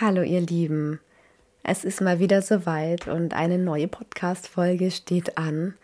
Hallo 0.00 0.22
ihr 0.22 0.40
Lieben, 0.40 0.98
es 1.62 1.84
ist 1.84 2.00
mal 2.00 2.18
wieder 2.18 2.42
soweit 2.42 3.06
und 3.06 3.32
eine 3.32 3.58
neue 3.58 3.86
Podcast-Folge 3.86 4.90
steht 4.90 5.38
an. 5.38 5.74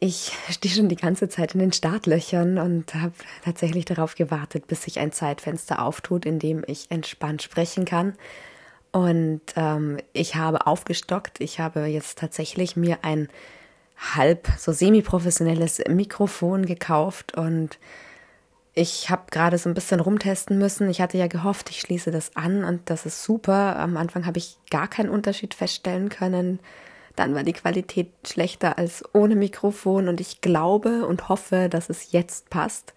Ich 0.00 0.32
stehe 0.50 0.74
schon 0.74 0.88
die 0.88 0.96
ganze 0.96 1.28
Zeit 1.28 1.54
in 1.54 1.60
den 1.60 1.72
Startlöchern 1.72 2.58
und 2.58 2.92
habe 2.92 3.14
tatsächlich 3.44 3.84
darauf 3.84 4.16
gewartet, 4.16 4.66
bis 4.66 4.82
sich 4.82 4.98
ein 4.98 5.12
Zeitfenster 5.12 5.80
auftut, 5.80 6.26
in 6.26 6.40
dem 6.40 6.64
ich 6.66 6.90
entspannt 6.90 7.40
sprechen 7.40 7.84
kann. 7.84 8.14
Und 8.90 9.42
ähm, 9.54 9.98
ich 10.12 10.34
habe 10.34 10.66
aufgestockt. 10.66 11.40
Ich 11.40 11.60
habe 11.60 11.86
jetzt 11.86 12.18
tatsächlich 12.18 12.74
mir 12.74 12.98
ein 13.02 13.28
halb 13.96 14.48
so 14.58 14.72
semi-professionelles 14.72 15.82
Mikrofon 15.88 16.66
gekauft 16.66 17.36
und 17.36 17.78
ich 18.74 19.10
habe 19.10 19.24
gerade 19.30 19.58
so 19.58 19.68
ein 19.68 19.74
bisschen 19.74 20.00
rumtesten 20.00 20.58
müssen. 20.58 20.88
Ich 20.90 21.00
hatte 21.00 21.18
ja 21.18 21.26
gehofft, 21.26 21.70
ich 21.70 21.80
schließe 21.80 22.10
das 22.10 22.36
an 22.36 22.64
und 22.64 22.88
das 22.88 23.04
ist 23.06 23.24
super. 23.24 23.76
Am 23.76 23.96
Anfang 23.96 24.26
habe 24.26 24.38
ich 24.38 24.58
gar 24.70 24.88
keinen 24.88 25.10
Unterschied 25.10 25.54
feststellen 25.54 26.08
können. 26.08 26.60
Dann 27.16 27.34
war 27.34 27.42
die 27.42 27.52
Qualität 27.52 28.08
schlechter 28.26 28.78
als 28.78 29.04
ohne 29.12 29.34
Mikrofon 29.34 30.08
und 30.08 30.20
ich 30.20 30.40
glaube 30.40 31.06
und 31.06 31.28
hoffe, 31.28 31.68
dass 31.68 31.90
es 31.90 32.12
jetzt 32.12 32.48
passt. 32.50 32.94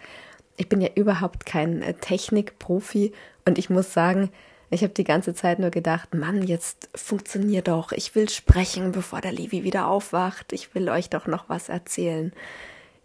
Ich 0.56 0.70
bin 0.70 0.82
ja 0.82 0.90
überhaupt 0.94 1.48
kein 1.48 1.82
äh, 1.82 1.96
Technikprofi 1.96 3.12
und 3.46 3.58
ich 3.58 3.72
muss 3.72 3.92
sagen, 3.92 4.30
ich 4.70 4.84
habe 4.84 4.94
die 4.94 5.04
ganze 5.04 5.34
Zeit 5.34 5.60
nur 5.60 5.72
gedacht, 5.72 6.14
Mann, 6.14 6.44
jetzt 6.44 6.90
funktioniert 6.96 7.68
doch. 7.68 7.92
Ich 7.92 8.16
will 8.16 8.30
sprechen, 8.30 8.92
bevor 8.92 9.22
der 9.22 9.32
Levi 9.32 9.64
wieder 9.64 9.88
aufwacht. 9.88 10.54
Ich 10.54 10.74
will 10.74 10.90
euch 10.90 11.10
doch 11.10 11.28
noch 11.28 11.50
was 11.50 11.70
erzählen. 11.70 12.32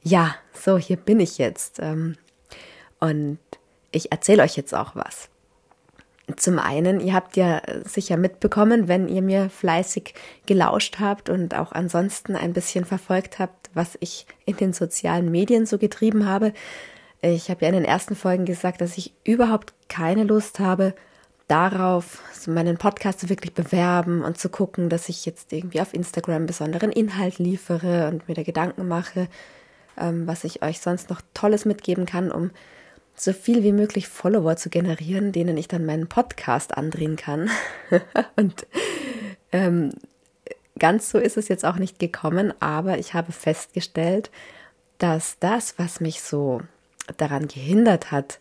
Ja, 0.02 0.34
so, 0.52 0.78
hier 0.78 0.96
bin 0.96 1.20
ich 1.20 1.36
jetzt. 1.36 1.78
Ähm, 1.80 2.16
und 3.00 3.38
ich 3.90 4.12
erzähle 4.12 4.42
euch 4.42 4.56
jetzt 4.56 4.74
auch 4.74 4.94
was. 4.94 5.28
Zum 6.36 6.58
einen, 6.58 7.00
ihr 7.00 7.14
habt 7.14 7.38
ja 7.38 7.62
sicher 7.84 8.18
mitbekommen, 8.18 8.86
wenn 8.86 9.08
ihr 9.08 9.22
mir 9.22 9.48
fleißig 9.48 10.12
gelauscht 10.44 10.98
habt 11.00 11.30
und 11.30 11.54
auch 11.54 11.72
ansonsten 11.72 12.36
ein 12.36 12.52
bisschen 12.52 12.84
verfolgt 12.84 13.38
habt, 13.38 13.70
was 13.72 13.96
ich 14.00 14.26
in 14.44 14.56
den 14.56 14.74
sozialen 14.74 15.30
Medien 15.30 15.64
so 15.64 15.78
getrieben 15.78 16.26
habe. 16.26 16.52
Ich 17.22 17.48
habe 17.48 17.62
ja 17.62 17.68
in 17.68 17.74
den 17.74 17.84
ersten 17.84 18.14
Folgen 18.14 18.44
gesagt, 18.44 18.82
dass 18.82 18.98
ich 18.98 19.14
überhaupt 19.24 19.72
keine 19.88 20.24
Lust 20.24 20.60
habe, 20.60 20.94
darauf 21.48 22.22
meinen 22.46 22.76
Podcast 22.76 23.28
wirklich 23.30 23.54
bewerben 23.54 24.22
und 24.22 24.38
zu 24.38 24.50
gucken, 24.50 24.90
dass 24.90 25.08
ich 25.08 25.24
jetzt 25.24 25.52
irgendwie 25.52 25.80
auf 25.80 25.94
Instagram 25.94 26.44
besonderen 26.44 26.92
Inhalt 26.92 27.38
liefere 27.38 28.08
und 28.08 28.28
mir 28.28 28.34
da 28.34 28.42
Gedanken 28.42 28.86
mache, 28.86 29.28
ähm, 29.98 30.26
was 30.26 30.44
ich 30.44 30.62
euch 30.62 30.80
sonst 30.80 31.08
noch 31.08 31.22
Tolles 31.32 31.64
mitgeben 31.64 32.04
kann, 32.04 32.30
um 32.30 32.50
so 33.20 33.32
viel 33.32 33.62
wie 33.62 33.72
möglich 33.72 34.08
Follower 34.08 34.56
zu 34.56 34.70
generieren, 34.70 35.32
denen 35.32 35.56
ich 35.56 35.68
dann 35.68 35.86
meinen 35.86 36.08
Podcast 36.08 36.76
andrehen 36.76 37.16
kann. 37.16 37.50
und 38.36 38.66
ähm, 39.52 39.92
ganz 40.78 41.10
so 41.10 41.18
ist 41.18 41.36
es 41.36 41.48
jetzt 41.48 41.64
auch 41.64 41.76
nicht 41.76 41.98
gekommen, 41.98 42.52
aber 42.60 42.98
ich 42.98 43.14
habe 43.14 43.32
festgestellt, 43.32 44.30
dass 44.98 45.38
das, 45.38 45.78
was 45.78 46.00
mich 46.00 46.20
so 46.20 46.60
daran 47.16 47.48
gehindert 47.48 48.10
hat, 48.10 48.38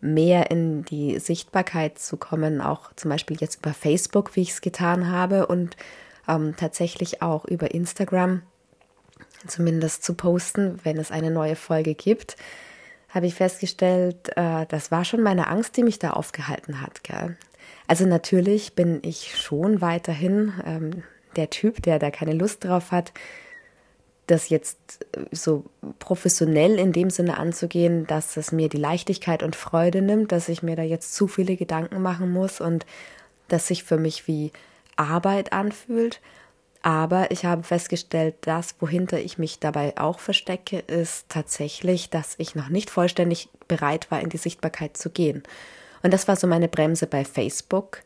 mehr 0.00 0.50
in 0.50 0.84
die 0.84 1.18
Sichtbarkeit 1.18 1.98
zu 1.98 2.16
kommen, 2.16 2.60
auch 2.60 2.92
zum 2.94 3.10
Beispiel 3.10 3.36
jetzt 3.38 3.56
über 3.56 3.74
Facebook, 3.74 4.34
wie 4.34 4.42
ich 4.42 4.50
es 4.50 4.60
getan 4.60 5.10
habe, 5.10 5.46
und 5.46 5.76
ähm, 6.26 6.54
tatsächlich 6.56 7.22
auch 7.22 7.44
über 7.44 7.72
Instagram, 7.72 8.42
zumindest 9.46 10.02
zu 10.02 10.14
posten, 10.14 10.80
wenn 10.84 10.96
es 10.96 11.10
eine 11.10 11.30
neue 11.30 11.56
Folge 11.56 11.94
gibt, 11.94 12.36
habe 13.10 13.26
ich 13.26 13.34
festgestellt, 13.34 14.30
äh, 14.36 14.66
das 14.66 14.90
war 14.90 15.04
schon 15.04 15.22
meine 15.22 15.48
Angst, 15.48 15.76
die 15.76 15.82
mich 15.82 15.98
da 15.98 16.10
aufgehalten 16.10 16.80
hat. 16.80 17.04
Gell? 17.04 17.36
Also 17.86 18.06
natürlich 18.06 18.74
bin 18.74 19.00
ich 19.02 19.36
schon 19.36 19.80
weiterhin 19.80 20.52
ähm, 20.64 21.02
der 21.36 21.50
Typ, 21.50 21.82
der 21.82 21.98
da 21.98 22.10
keine 22.10 22.34
Lust 22.34 22.64
drauf 22.64 22.92
hat, 22.92 23.12
das 24.26 24.48
jetzt 24.48 25.04
so 25.32 25.64
professionell 25.98 26.78
in 26.78 26.92
dem 26.92 27.10
Sinne 27.10 27.36
anzugehen, 27.36 28.06
dass 28.06 28.36
es 28.36 28.52
mir 28.52 28.68
die 28.68 28.76
Leichtigkeit 28.76 29.42
und 29.42 29.56
Freude 29.56 30.02
nimmt, 30.02 30.30
dass 30.30 30.48
ich 30.48 30.62
mir 30.62 30.76
da 30.76 30.82
jetzt 30.82 31.14
zu 31.14 31.26
viele 31.26 31.56
Gedanken 31.56 32.00
machen 32.00 32.30
muss 32.30 32.60
und 32.60 32.86
das 33.48 33.66
sich 33.66 33.82
für 33.82 33.98
mich 33.98 34.28
wie 34.28 34.52
Arbeit 34.94 35.52
anfühlt. 35.52 36.20
Aber 36.82 37.30
ich 37.30 37.44
habe 37.44 37.62
festgestellt, 37.62 38.36
dass 38.42 38.74
wohinter 38.80 39.18
ich 39.20 39.36
mich 39.36 39.58
dabei 39.58 39.98
auch 39.98 40.18
verstecke, 40.18 40.78
ist 40.78 41.26
tatsächlich, 41.28 42.08
dass 42.08 42.34
ich 42.38 42.54
noch 42.54 42.70
nicht 42.70 42.88
vollständig 42.88 43.50
bereit 43.68 44.10
war, 44.10 44.20
in 44.20 44.30
die 44.30 44.38
Sichtbarkeit 44.38 44.96
zu 44.96 45.10
gehen. 45.10 45.42
Und 46.02 46.14
das 46.14 46.26
war 46.26 46.36
so 46.36 46.46
meine 46.46 46.68
Bremse 46.68 47.06
bei 47.06 47.24
Facebook. 47.24 48.02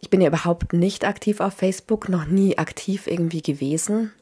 Ich 0.00 0.10
bin 0.10 0.20
ja 0.20 0.28
überhaupt 0.28 0.74
nicht 0.74 1.06
aktiv 1.06 1.40
auf 1.40 1.54
Facebook, 1.54 2.08
noch 2.08 2.26
nie 2.26 2.58
aktiv 2.58 3.06
irgendwie 3.06 3.42
gewesen 3.42 4.12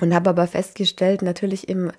und 0.00 0.14
habe 0.14 0.30
aber 0.30 0.46
festgestellt, 0.46 1.22
natürlich 1.22 1.68
im 1.68 1.92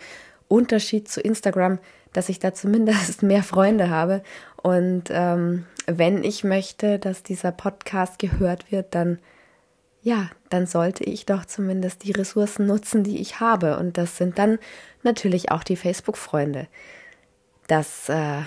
Unterschied 0.48 1.08
zu 1.08 1.22
Instagram, 1.22 1.80
dass 2.14 2.30
ich 2.30 2.40
da 2.40 2.54
zumindest 2.54 3.22
mehr 3.24 3.44
Freunde 3.44 3.90
habe. 3.90 4.24
Und 4.62 5.06
ähm, 5.12 5.66
wenn 5.86 6.24
ich 6.24 6.44
möchte, 6.44 7.00
dass 7.00 7.24
dieser 7.24 7.52
Podcast 7.52 8.20
gehört 8.20 8.72
wird, 8.72 8.96
dann 8.96 9.20
ja, 10.02 10.30
dann 10.50 10.66
sollte 10.66 11.04
ich 11.04 11.26
doch 11.26 11.46
zumindest 11.46 12.04
die 12.04 12.12
Ressourcen 12.12 12.66
nutzen, 12.66 13.04
die 13.04 13.20
ich 13.20 13.40
habe. 13.40 13.78
Und 13.78 13.98
das 13.98 14.18
sind 14.18 14.38
dann 14.38 14.60
natürlich 15.04 15.52
auch 15.52 15.64
die 15.64 15.76
Facebook-Freunde. 15.76 16.68
Das 17.68 18.10
äh, 18.10 18.42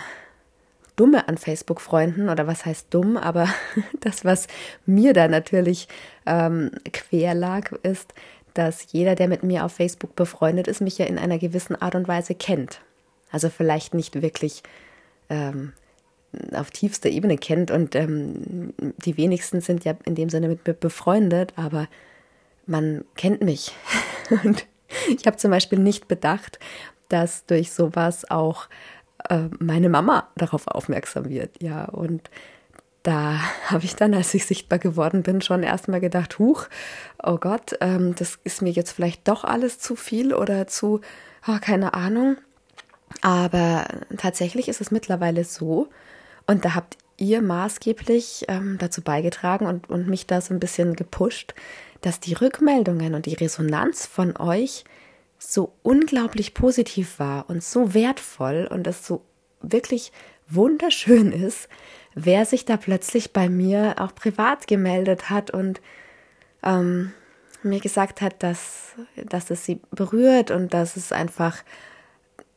Dumme 0.97 1.29
an 1.29 1.39
Facebook-Freunden, 1.39 2.29
oder 2.29 2.47
was 2.47 2.65
heißt 2.65 2.89
dumm, 2.91 3.17
aber 3.17 3.49
das, 4.01 4.25
was 4.25 4.47
mir 4.87 5.13
da 5.13 5.29
natürlich 5.29 5.89
ähm, 6.27 6.71
quer 6.93 7.35
lag, 7.35 7.73
ist, 7.83 8.15
dass 8.55 8.93
jeder, 8.93 9.15
der 9.15 9.29
mit 9.29 9.43
mir 9.43 9.65
auf 9.65 9.73
Facebook 9.73 10.15
befreundet 10.15 10.69
ist, 10.69 10.81
mich 10.81 10.99
ja 10.99 11.07
in 11.07 11.19
einer 11.19 11.39
gewissen 11.39 11.81
Art 11.81 11.95
und 11.95 12.09
Weise 12.09 12.35
kennt. 12.35 12.81
Also 13.31 13.49
vielleicht 13.49 13.95
nicht 13.95 14.21
wirklich 14.21 14.63
ähm, 15.31 15.73
auf 16.53 16.71
tiefster 16.71 17.11
Ebene 17.11 17.37
kennt 17.37 17.71
und 17.71 17.95
ähm, 17.95 18.73
die 19.05 19.17
wenigsten 19.17 19.61
sind 19.61 19.85
ja 19.85 19.95
in 20.05 20.15
dem 20.15 20.31
Sinne 20.31 20.49
mit 20.49 20.67
mir 20.67 20.75
befreundet, 20.75 21.53
aber 21.57 21.89
man 22.67 23.05
kennt 23.17 23.43
mich. 23.43 23.73
und 24.45 24.67
ich 25.09 25.27
habe 25.27 25.37
zum 25.37 25.51
Beispiel 25.51 25.79
nicht 25.79 26.09
bedacht, 26.09 26.59
dass 27.09 27.45
durch 27.47 27.73
sowas 27.73 28.31
auch 28.31 28.69
äh, 29.29 29.49
meine 29.59 29.89
Mama 29.89 30.29
darauf 30.37 30.67
aufmerksam 30.67 31.29
wird. 31.29 31.63
Ja, 31.63 31.85
und 31.87 32.31
da 33.03 33.39
habe 33.67 33.85
ich 33.85 33.97
dann, 33.97 34.15
als 34.15 34.33
ich 34.35 34.47
sichtbar 34.47 34.79
geworden 34.79 35.23
bin, 35.23 35.41
schon 35.43 35.63
erstmal 35.63 36.01
gedacht, 36.01 36.39
huch, 36.39 36.67
oh 37.23 37.37
Gott, 37.37 37.77
ähm, 37.81 38.15
das 38.17 38.39
ist 38.45 38.63
mir 38.63 38.71
jetzt 38.71 38.93
vielleicht 38.93 39.29
doch 39.29 39.45
alles 39.45 39.79
zu 39.79 39.97
viel 39.97 40.35
oder 40.35 40.67
zu, 40.67 41.01
oh, 41.47 41.59
keine 41.61 41.95
Ahnung. 41.95 42.37
Aber 43.21 43.87
tatsächlich 44.17 44.69
ist 44.69 44.81
es 44.81 44.91
mittlerweile 44.91 45.45
so, 45.45 45.89
und 46.53 46.65
da 46.65 46.75
habt 46.75 46.99
ihr 47.17 47.41
maßgeblich 47.41 48.45
ähm, 48.49 48.77
dazu 48.79 49.01
beigetragen 49.01 49.67
und, 49.67 49.89
und 49.89 50.07
mich 50.07 50.27
da 50.27 50.41
so 50.41 50.53
ein 50.53 50.61
bisschen 50.61 50.95
gepusht, 50.95 51.55
dass 52.03 52.21
die 52.21 52.35
Rückmeldungen 52.35 53.15
und 53.15 53.27
die 53.27 53.35
Resonanz 53.35 54.07
von 54.07 54.37
euch 54.37 54.85
so 55.39 55.73
unglaublich 55.83 56.53
positiv 56.53 57.19
war 57.19 57.49
und 57.49 57.65
so 57.65 57.95
wertvoll 57.95 58.69
und 58.71 58.87
es 58.87 59.07
so 59.07 59.23
wirklich 59.63 60.13
wunderschön 60.49 61.33
ist, 61.33 61.69
wer 62.15 62.45
sich 62.45 62.65
da 62.65 62.77
plötzlich 62.77 63.33
bei 63.33 63.49
mir 63.49 63.95
auch 63.99 64.15
privat 64.15 64.67
gemeldet 64.67 65.31
hat 65.31 65.51
und 65.51 65.81
ähm, 66.63 67.13
mir 67.63 67.81
gesagt 67.81 68.21
hat, 68.21 68.43
dass, 68.43 68.95
dass 69.17 69.51
es 69.51 69.65
sie 69.65 69.81
berührt 69.91 70.51
und 70.51 70.75
dass 70.75 70.97
es 70.97 71.13
einfach 71.13 71.63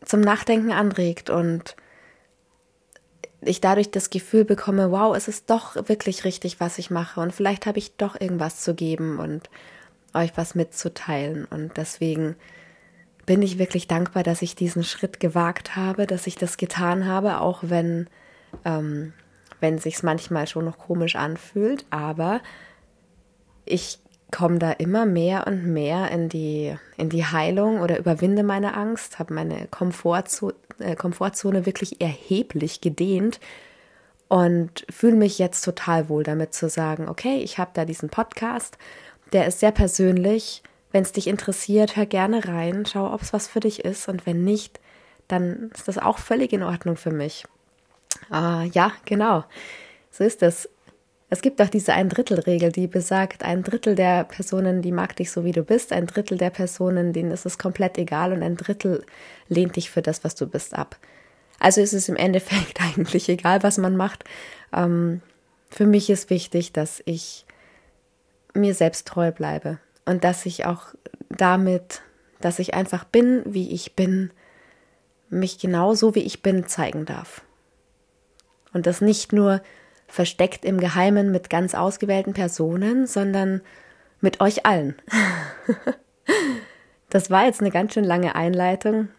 zum 0.04 0.20
Nachdenken 0.20 0.72
anregt 0.72 1.30
und 1.30 1.78
ich 3.46 3.62
dadurch 3.62 3.92
das 3.92 4.10
Gefühl 4.10 4.46
bekomme, 4.46 4.92
wow, 4.92 5.16
es 5.16 5.28
ist 5.28 5.50
doch 5.50 5.76
wirklich 5.88 6.24
richtig, 6.24 6.60
was 6.60 6.78
ich 6.78 6.90
mache. 6.90 7.20
Und 7.22 7.34
vielleicht 7.34 7.66
habe 7.66 7.78
ich 7.78 7.96
doch 7.96 8.20
irgendwas 8.20 8.62
zu 8.62 8.74
geben 8.74 9.20
und 9.20 9.50
euch 10.14 10.32
was 10.36 10.56
mitzuteilen. 10.56 11.46
Und 11.46 11.78
deswegen 11.78 12.36
bin 13.26 13.42
ich 13.42 13.58
wirklich 13.58 13.88
dankbar, 13.88 14.24
dass 14.24 14.42
ich 14.42 14.56
diesen 14.56 14.84
Schritt 14.84 15.20
gewagt 15.20 15.76
habe, 15.76 16.08
dass 16.08 16.28
ich 16.28 16.36
das 16.36 16.58
getan 16.58 17.06
habe, 17.06 17.40
auch 17.42 17.60
wenn 17.64 18.08
ähm, 18.64 19.14
wenn 19.60 19.78
sich's 19.80 20.04
manchmal 20.04 20.48
schon 20.48 20.66
noch 20.66 20.78
komisch 20.78 21.16
anfühlt, 21.16 21.86
aber 21.90 22.42
ich 23.66 24.00
komme 24.36 24.60
da 24.60 24.72
immer 24.72 25.06
mehr 25.06 25.48
und 25.48 25.66
mehr 25.66 26.12
in 26.12 26.28
die, 26.28 26.76
in 26.98 27.10
die 27.10 27.26
Heilung 27.26 27.80
oder 27.80 27.98
überwinde 27.98 28.44
meine 28.44 28.76
Angst, 28.76 29.18
habe 29.18 29.34
meine 29.34 29.68
Komfortzone, 29.72 30.54
äh, 30.80 30.96
Komfortzone 30.96 31.66
wirklich 31.66 32.02
erheblich 32.02 32.82
gedehnt 32.82 33.40
und 34.28 34.86
fühle 34.90 35.16
mich 35.16 35.40
jetzt 35.40 35.62
total 35.62 36.10
wohl 36.10 36.24
damit 36.24 36.54
zu 36.54 36.68
sagen, 36.68 37.08
okay, 37.08 37.38
ich 37.38 37.58
habe 37.60 37.72
da 37.74 37.86
diesen 37.86 38.10
Podcast, 38.10 38.78
der 39.32 39.48
ist 39.48 39.62
sehr 39.62 39.72
persönlich. 39.72 40.62
Wenn 40.92 41.04
es 41.04 41.14
dich 41.14 41.28
interessiert, 41.28 41.96
hör 41.96 42.06
gerne 42.06 42.46
rein, 42.46 42.86
schau, 42.86 43.14
ob 43.14 43.22
es 43.22 43.32
was 43.32 43.48
für 43.48 43.62
dich 43.62 43.86
ist 43.86 44.10
und 44.10 44.26
wenn 44.26 44.44
nicht, 44.44 44.82
dann 45.30 45.72
ist 45.74 45.88
das 45.88 45.98
auch 45.98 46.18
völlig 46.18 46.52
in 46.52 46.64
Ordnung 46.64 46.98
für 46.98 47.12
mich. 47.12 47.46
Ah, 48.30 48.64
ja, 48.74 48.92
genau. 49.06 49.46
So 50.12 50.24
ist 50.26 50.44
es. 50.44 50.70
Es 51.30 51.42
gibt 51.42 51.62
auch 51.62 51.70
diese 51.70 51.94
Ein-Drittel-Regel, 51.94 52.72
die 52.72 52.88
besagt, 52.88 53.44
ein 53.44 53.64
Drittel 53.64 53.96
der 53.96 54.26
Personen, 54.26 54.82
die 54.82 54.92
mag 54.92 55.16
dich 55.16 55.32
so 55.32 55.44
wie 55.44 55.52
du 55.52 55.64
bist, 55.64 55.92
ein 55.92 56.06
Drittel 56.06 56.38
der 56.38 56.52
Personen, 56.52 57.14
denen 57.14 57.32
ist 57.32 57.46
es 57.46 57.58
komplett 57.58 57.98
egal 57.98 58.32
und 58.32 58.44
ein 58.44 58.58
Drittel 58.58 59.04
lehnt 59.48 59.76
dich 59.76 59.90
für 59.90 60.04
das, 60.04 60.24
was 60.24 60.36
du 60.36 60.46
bist, 60.46 60.76
ab. 60.76 60.98
Also 61.60 61.82
ist 61.82 61.94
es 61.94 62.10
im 62.10 62.16
Endeffekt 62.16 62.80
eigentlich 62.96 63.28
egal, 63.30 63.64
was 63.64 63.78
man 63.78 63.96
macht. 63.96 64.24
Ähm, 64.72 65.22
für 65.70 65.86
mich 65.86 66.10
ist 66.10 66.30
wichtig, 66.30 66.74
dass 66.74 67.02
ich 67.06 67.46
mir 68.54 68.76
selbst 68.76 69.08
treu 69.08 69.32
bleibe 69.32 69.80
und 70.06 70.24
dass 70.24 70.46
ich 70.46 70.66
auch 70.66 70.94
damit, 71.30 72.02
dass 72.40 72.60
ich 72.60 72.76
einfach 72.76 73.04
bin, 73.04 73.42
wie 73.46 73.72
ich 73.72 73.96
bin, 73.96 74.32
mich 75.30 75.58
genauso 75.58 76.14
wie 76.14 76.22
ich 76.22 76.44
bin 76.44 76.68
zeigen 76.68 77.06
darf. 77.06 77.42
Und 78.74 78.86
das 78.86 79.02
nicht 79.02 79.34
nur 79.34 79.62
versteckt 80.08 80.66
im 80.66 80.80
Geheimen 80.80 81.32
mit 81.32 81.50
ganz 81.50 81.76
ausgewählten 81.76 82.34
Personen, 82.34 83.08
sondern 83.08 83.62
mit 84.22 84.42
euch 84.42 84.66
allen. 84.66 84.96
das 87.10 87.30
war 87.30 87.46
jetzt 87.46 87.62
eine 87.62 87.72
ganz 87.72 87.94
schön 87.94 88.04
lange 88.04 88.36
Einleitung. 88.36 89.10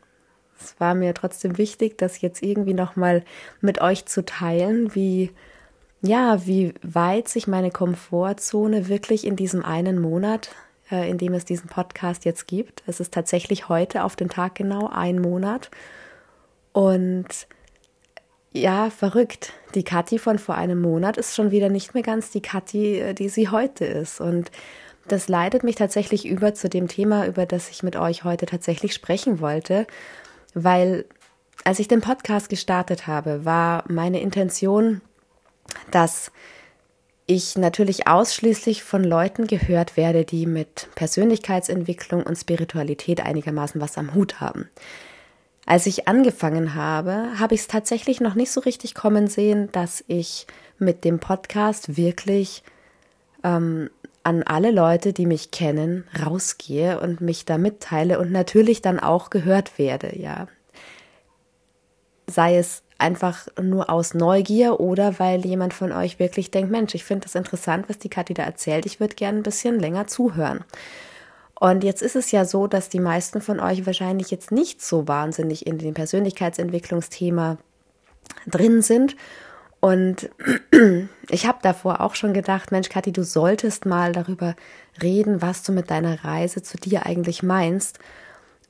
Es 0.59 0.79
war 0.79 0.94
mir 0.94 1.12
trotzdem 1.15 1.59
wichtig, 1.59 1.99
das 1.99 2.21
jetzt 2.21 2.43
irgendwie 2.43 2.75
nochmal 2.75 3.25
mit 3.61 3.81
euch 3.81 4.06
zu 4.06 4.25
teilen, 4.25 4.94
wie 4.94 5.33
ja, 6.03 6.47
wie 6.47 6.75
weit 6.83 7.29
sich 7.29 7.47
meine 7.47 7.71
Komfortzone 7.71 8.88
wirklich 8.88 9.27
in 9.27 9.37
diesem 9.37 9.65
einen 9.65 10.00
Monat, 10.00 10.50
äh, 10.91 11.09
in 11.11 11.19
dem 11.19 11.35
es 11.35 11.44
diesen 11.44 11.69
Podcast 11.69 12.25
jetzt 12.25 12.47
gibt. 12.47 12.83
Es 12.87 13.00
ist 13.00 13.12
tatsächlich 13.12 13.69
heute 13.69 14.05
auf 14.05 14.17
den 14.17 14.29
Tag 14.29 14.55
genau 14.55 14.88
ein 14.88 15.21
Monat. 15.21 15.71
Und 16.73 17.49
ja, 18.52 18.90
verrückt. 18.90 19.52
Die 19.75 19.84
Kathi 19.84 20.19
von 20.19 20.38
vor 20.38 20.54
einem 20.54 20.81
Monat 20.81 21.16
ist 21.16 21.34
schon 21.34 21.50
wieder 21.50 21.69
nicht 21.69 21.94
mehr 21.94 22.02
ganz 22.02 22.31
die 22.31 22.40
Kathi, 22.40 23.00
äh, 23.00 23.14
die 23.14 23.28
sie 23.28 23.48
heute 23.48 23.84
ist. 23.84 24.20
Und 24.20 24.50
das 25.08 25.28
leitet 25.28 25.62
mich 25.62 25.76
tatsächlich 25.76 26.26
über 26.26 26.54
zu 26.54 26.69
dem 26.69 26.88
Thema, 26.88 27.26
über 27.26 27.46
das 27.46 27.70
ich 27.70 27.82
mit 27.82 27.96
euch 27.96 28.25
heute 28.25 28.46
tatsächlich 28.46 28.94
sprechen 28.94 29.40
wollte, 29.40 29.87
weil 30.54 31.04
als 31.64 31.78
ich 31.78 31.88
den 31.88 32.00
Podcast 32.00 32.48
gestartet 32.48 33.06
habe, 33.06 33.44
war 33.44 33.84
meine 33.88 34.20
Intention, 34.20 35.00
dass 35.90 36.31
ich 37.26 37.56
natürlich 37.56 38.06
ausschließlich 38.06 38.84
von 38.84 39.02
Leuten 39.02 39.46
gehört 39.46 39.96
werde, 39.96 40.25
die 40.25 40.46
mit 40.46 40.88
Persönlichkeitsentwicklung 40.94 42.22
und 42.22 42.37
Spiritualität 42.37 43.20
einigermaßen 43.20 43.81
was 43.81 43.99
am 43.99 44.14
Hut 44.14 44.40
haben. 44.40 44.69
Als 45.66 45.86
ich 45.86 46.06
angefangen 46.06 46.76
habe, 46.76 47.40
habe 47.40 47.54
ich 47.54 47.62
es 47.62 47.66
tatsächlich 47.66 48.20
noch 48.20 48.34
nicht 48.34 48.52
so 48.52 48.60
richtig 48.60 48.94
kommen 48.94 49.26
sehen, 49.26 49.68
dass 49.72 50.04
ich 50.06 50.46
mit 50.78 51.04
dem 51.04 51.18
Podcast 51.18 51.96
wirklich 51.96 52.62
ähm, 53.42 53.90
an 54.22 54.44
alle 54.44 54.70
Leute, 54.70 55.12
die 55.12 55.26
mich 55.26 55.50
kennen, 55.50 56.04
rausgehe 56.24 57.00
und 57.00 57.20
mich 57.20 57.44
da 57.44 57.58
mitteile 57.58 58.20
und 58.20 58.30
natürlich 58.30 58.80
dann 58.80 59.00
auch 59.00 59.28
gehört 59.28 59.76
werde, 59.76 60.16
ja. 60.16 60.46
Sei 62.28 62.56
es 62.56 62.82
einfach 62.98 63.48
nur 63.60 63.90
aus 63.90 64.14
Neugier 64.14 64.78
oder 64.78 65.18
weil 65.18 65.44
jemand 65.44 65.74
von 65.74 65.90
euch 65.92 66.20
wirklich 66.20 66.52
denkt, 66.52 66.70
Mensch, 66.70 66.94
ich 66.94 67.04
finde 67.04 67.24
das 67.24 67.34
interessant, 67.34 67.88
was 67.88 67.98
die 67.98 68.08
Kathi 68.08 68.34
da 68.34 68.44
erzählt, 68.44 68.86
ich 68.86 69.00
würde 69.00 69.16
gerne 69.16 69.38
ein 69.38 69.44
bisschen 69.44 69.80
länger 69.80 70.06
zuhören. 70.06 70.64
Und 71.58 71.85
jetzt 71.85 72.03
ist 72.03 72.17
es 72.17 72.31
ja 72.32 72.44
so, 72.44 72.67
dass 72.67 72.88
die 72.88 73.00
meisten 73.00 73.41
von 73.41 73.61
euch 73.61 73.87
wahrscheinlich 73.87 74.31
jetzt 74.31 74.53
nicht 74.53 74.82
so 74.82 75.08
wahnsinnig 75.08 75.67
in 75.67 75.79
dem 75.79 75.94
Persönlichkeitsentwicklungsthema 75.94 77.56
drin 78.47 78.82
sind. 78.82 79.17
Und 79.81 80.31
ich 81.31 81.47
habe 81.47 81.58
davor 81.62 82.00
auch 82.00 82.14
schon 82.14 82.35
gedacht, 82.35 82.73
Mensch, 82.73 82.88
Kathi, 82.88 83.12
du 83.12 83.25
solltest 83.25 83.87
mal 83.87 84.12
darüber 84.12 84.55
reden, 85.03 85.41
was 85.41 85.62
du 85.62 85.73
mit 85.73 85.91
deiner 85.91 86.25
Reise 86.25 86.62
zu 86.62 86.76
dir 86.76 87.06
eigentlich 87.06 87.43
meinst. 87.43 88.00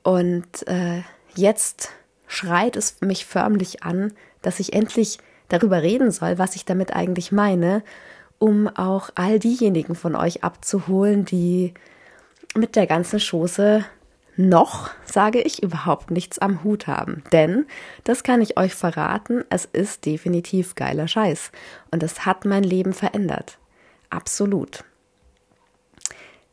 Und 0.04 0.66
äh, 0.68 1.02
jetzt 1.34 1.90
schreit 2.28 2.76
es 2.76 3.00
mich 3.00 3.26
förmlich 3.26 3.82
an, 3.82 4.12
dass 4.42 4.60
ich 4.60 4.72
endlich 4.72 5.18
darüber 5.48 5.82
reden 5.82 6.12
soll, 6.12 6.38
was 6.38 6.54
ich 6.54 6.64
damit 6.64 6.94
eigentlich 6.94 7.32
meine, 7.32 7.82
um 8.38 8.68
auch 8.68 9.10
all 9.16 9.38
diejenigen 9.40 9.94
von 9.94 10.14
euch 10.14 10.44
abzuholen, 10.44 11.24
die 11.24 11.74
mit 12.56 12.76
der 12.76 12.86
ganzen 12.86 13.20
Chose 13.20 13.84
noch, 14.36 14.90
sage 15.04 15.40
ich, 15.40 15.62
überhaupt 15.62 16.10
nichts 16.10 16.38
am 16.38 16.62
Hut 16.62 16.86
haben. 16.86 17.24
Denn, 17.32 17.66
das 18.04 18.22
kann 18.22 18.42
ich 18.42 18.58
euch 18.58 18.74
verraten, 18.74 19.44
es 19.48 19.64
ist 19.64 20.04
definitiv 20.04 20.74
geiler 20.74 21.08
Scheiß. 21.08 21.50
Und 21.90 22.02
es 22.02 22.26
hat 22.26 22.44
mein 22.44 22.62
Leben 22.62 22.92
verändert. 22.92 23.58
Absolut. 24.10 24.84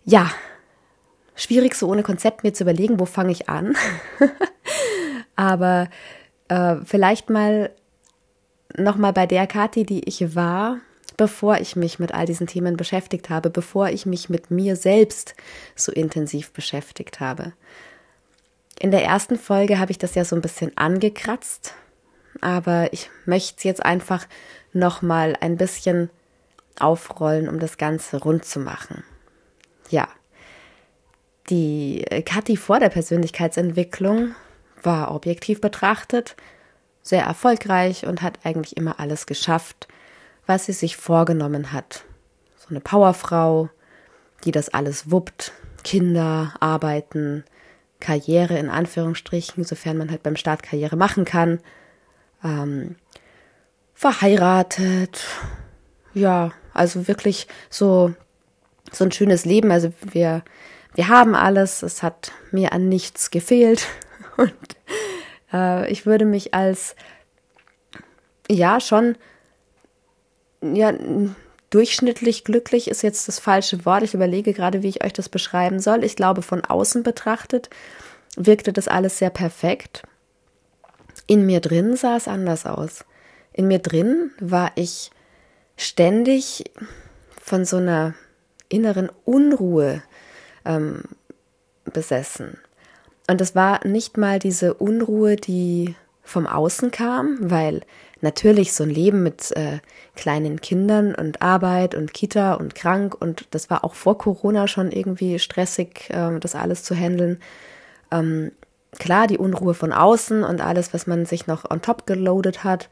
Ja, 0.06 0.32
schwierig 1.36 1.76
so 1.76 1.90
ohne 1.90 2.04
Konzept 2.04 2.44
mir 2.44 2.54
zu 2.54 2.64
überlegen, 2.64 3.00
wo 3.00 3.06
fange 3.06 3.32
ich 3.32 3.50
an. 3.50 3.76
Aber 5.36 5.90
äh, 6.48 6.78
vielleicht 6.86 7.30
mal 7.30 7.72
nochmal 8.76 9.14
bei 9.14 9.26
der 9.26 9.48
Kathi, 9.48 9.86
die 9.86 10.08
ich 10.08 10.36
war, 10.36 10.78
bevor 11.18 11.58
ich 11.58 11.76
mich 11.76 12.00
mit 12.00 12.14
all 12.14 12.26
diesen 12.26 12.48
Themen 12.48 12.78
beschäftigt 12.78 13.30
habe, 13.30 13.50
bevor 13.50 13.90
ich 13.90 14.06
mich 14.06 14.30
mit 14.30 14.52
mir 14.52 14.76
selbst 14.76 15.36
so 15.76 15.92
intensiv 15.92 16.52
beschäftigt 16.52 17.20
habe. 17.20 17.54
In 18.80 18.92
der 18.92 19.04
ersten 19.04 19.38
Folge 19.38 19.80
habe 19.80 19.92
ich 19.92 19.98
das 19.98 20.16
ja 20.16 20.26
so 20.26 20.36
ein 20.36 20.42
bisschen 20.42 20.76
angekratzt, 20.78 21.74
aber 22.42 22.92
ich 22.92 23.10
möchte 23.26 23.56
es 23.58 23.64
jetzt 23.64 23.86
einfach 23.86 24.28
noch 24.74 25.02
mal 25.02 25.38
ein 25.40 25.58
bisschen 25.58 26.10
aufrollen, 26.80 27.48
um 27.48 27.60
das 27.60 27.78
Ganze 27.78 28.18
rund 28.18 28.46
zu 28.46 28.60
machen. 28.60 29.04
Ja, 29.90 30.08
die 31.50 32.04
Kathi 32.26 32.58
vor 32.58 32.80
der 32.80 32.90
Persönlichkeitsentwicklung 32.90 34.34
war 34.82 35.14
objektiv 35.14 35.62
betrachtet 35.62 36.36
sehr 37.04 37.24
erfolgreich 37.24 38.08
und 38.08 38.22
hat 38.22 38.40
eigentlich 38.44 38.78
immer 38.78 39.00
alles 39.00 39.26
geschafft, 39.26 39.88
was 40.46 40.66
sie 40.66 40.74
sich 40.74 40.98
vorgenommen 40.98 41.72
hat. 41.72 42.04
So 42.58 42.70
eine 42.70 42.80
Powerfrau, 42.80 43.70
die 44.44 44.52
das 44.52 44.70
alles 44.70 45.12
wuppt, 45.12 45.54
Kinder, 45.84 46.54
Arbeiten, 46.60 47.44
Karriere 48.00 48.58
in 48.58 48.70
Anführungsstrichen, 48.70 49.64
sofern 49.64 49.98
man 49.98 50.12
halt 50.12 50.24
beim 50.24 50.36
Start 50.36 50.64
Karriere 50.64 50.98
machen 50.98 51.26
kann, 51.26 51.60
ähm, 52.44 52.96
verheiratet, 53.94 55.24
ja, 56.14 56.52
also 56.74 57.08
wirklich 57.08 57.48
so 57.70 58.14
so 58.92 59.04
ein 59.06 59.12
schönes 59.12 59.46
Leben. 59.46 59.72
Also 59.72 59.94
wir 60.02 60.44
wir 60.96 61.08
haben 61.08 61.36
alles, 61.36 61.82
es 61.82 62.04
hat 62.04 62.32
mir 62.52 62.74
an 62.74 62.90
nichts 62.90 63.32
gefehlt. 63.32 63.88
Und 64.38 64.54
äh, 65.52 65.92
ich 65.92 66.06
würde 66.06 66.26
mich 66.26 66.54
als 66.54 66.96
ja 68.50 68.80
schon 68.80 69.16
ja, 70.74 70.94
durchschnittlich 71.70 72.44
glücklich 72.44 72.88
ist 72.88 73.02
jetzt 73.02 73.28
das 73.28 73.40
falsche 73.40 73.86
Wort. 73.86 74.04
Ich 74.04 74.14
überlege 74.14 74.54
gerade, 74.54 74.84
wie 74.84 74.90
ich 74.90 75.04
euch 75.04 75.14
das 75.14 75.30
beschreiben 75.30 75.80
soll. 75.80 76.04
Ich 76.04 76.16
glaube, 76.16 76.42
von 76.42 76.64
außen 76.64 77.04
betrachtet 77.04 77.70
wirkte 78.36 78.74
das 78.74 78.88
alles 78.88 79.18
sehr 79.18 79.30
perfekt. 79.30 80.04
In 81.28 81.46
mir 81.46 81.60
drin 81.62 81.96
sah 81.96 82.16
es 82.16 82.28
anders 82.28 82.66
aus. 82.66 83.06
In 83.54 83.68
mir 83.68 83.80
drin 83.80 84.32
war 84.40 84.72
ich 84.76 85.12
ständig 85.78 86.72
von 87.42 87.66
so 87.66 87.78
einer 87.78 88.14
inneren 88.70 89.10
Unruhe 89.26 90.02
ähm, 90.66 91.04
besessen. 91.86 92.58
Und 93.30 93.42
es 93.42 93.56
war 93.56 93.86
nicht 93.86 94.18
mal 94.18 94.40
diese 94.40 94.74
Unruhe, 94.74 95.36
die 95.36 95.96
vom 96.24 96.48
Außen 96.48 96.92
kam, 96.92 97.38
weil 97.40 97.82
natürlich 98.24 98.74
so 98.74 98.84
ein 98.84 98.90
Leben 98.90 99.24
mit 99.24 99.52
äh, 99.52 99.80
kleinen 100.16 100.62
Kindern 100.62 101.14
und 101.14 101.42
Arbeit 101.42 101.96
und 101.96 102.14
Kita 102.14 102.54
und 102.56 102.76
krank 102.76 103.16
und 103.20 103.48
das 103.52 103.70
war 103.70 103.84
auch 103.84 103.94
vor 103.94 104.18
Corona 104.18 104.68
schon 104.68 104.92
irgendwie 104.92 105.40
stressig, 105.40 106.10
äh, 106.10 106.40
das 106.40 106.56
alles 106.56 106.84
zu 106.84 106.96
handeln. 106.96 107.40
Ähm, 108.12 108.52
klar, 108.98 109.28
die 109.28 109.38
Unruhe 109.38 109.74
von 109.74 109.92
außen 109.92 110.44
und 110.44 110.62
alles, 110.62 110.94
was 110.94 111.08
man 111.08 111.26
sich 111.26 111.48
noch 111.48 111.70
on 111.70 111.82
top 111.82 112.06
geloadet 112.06 112.64
hat, 112.64 112.90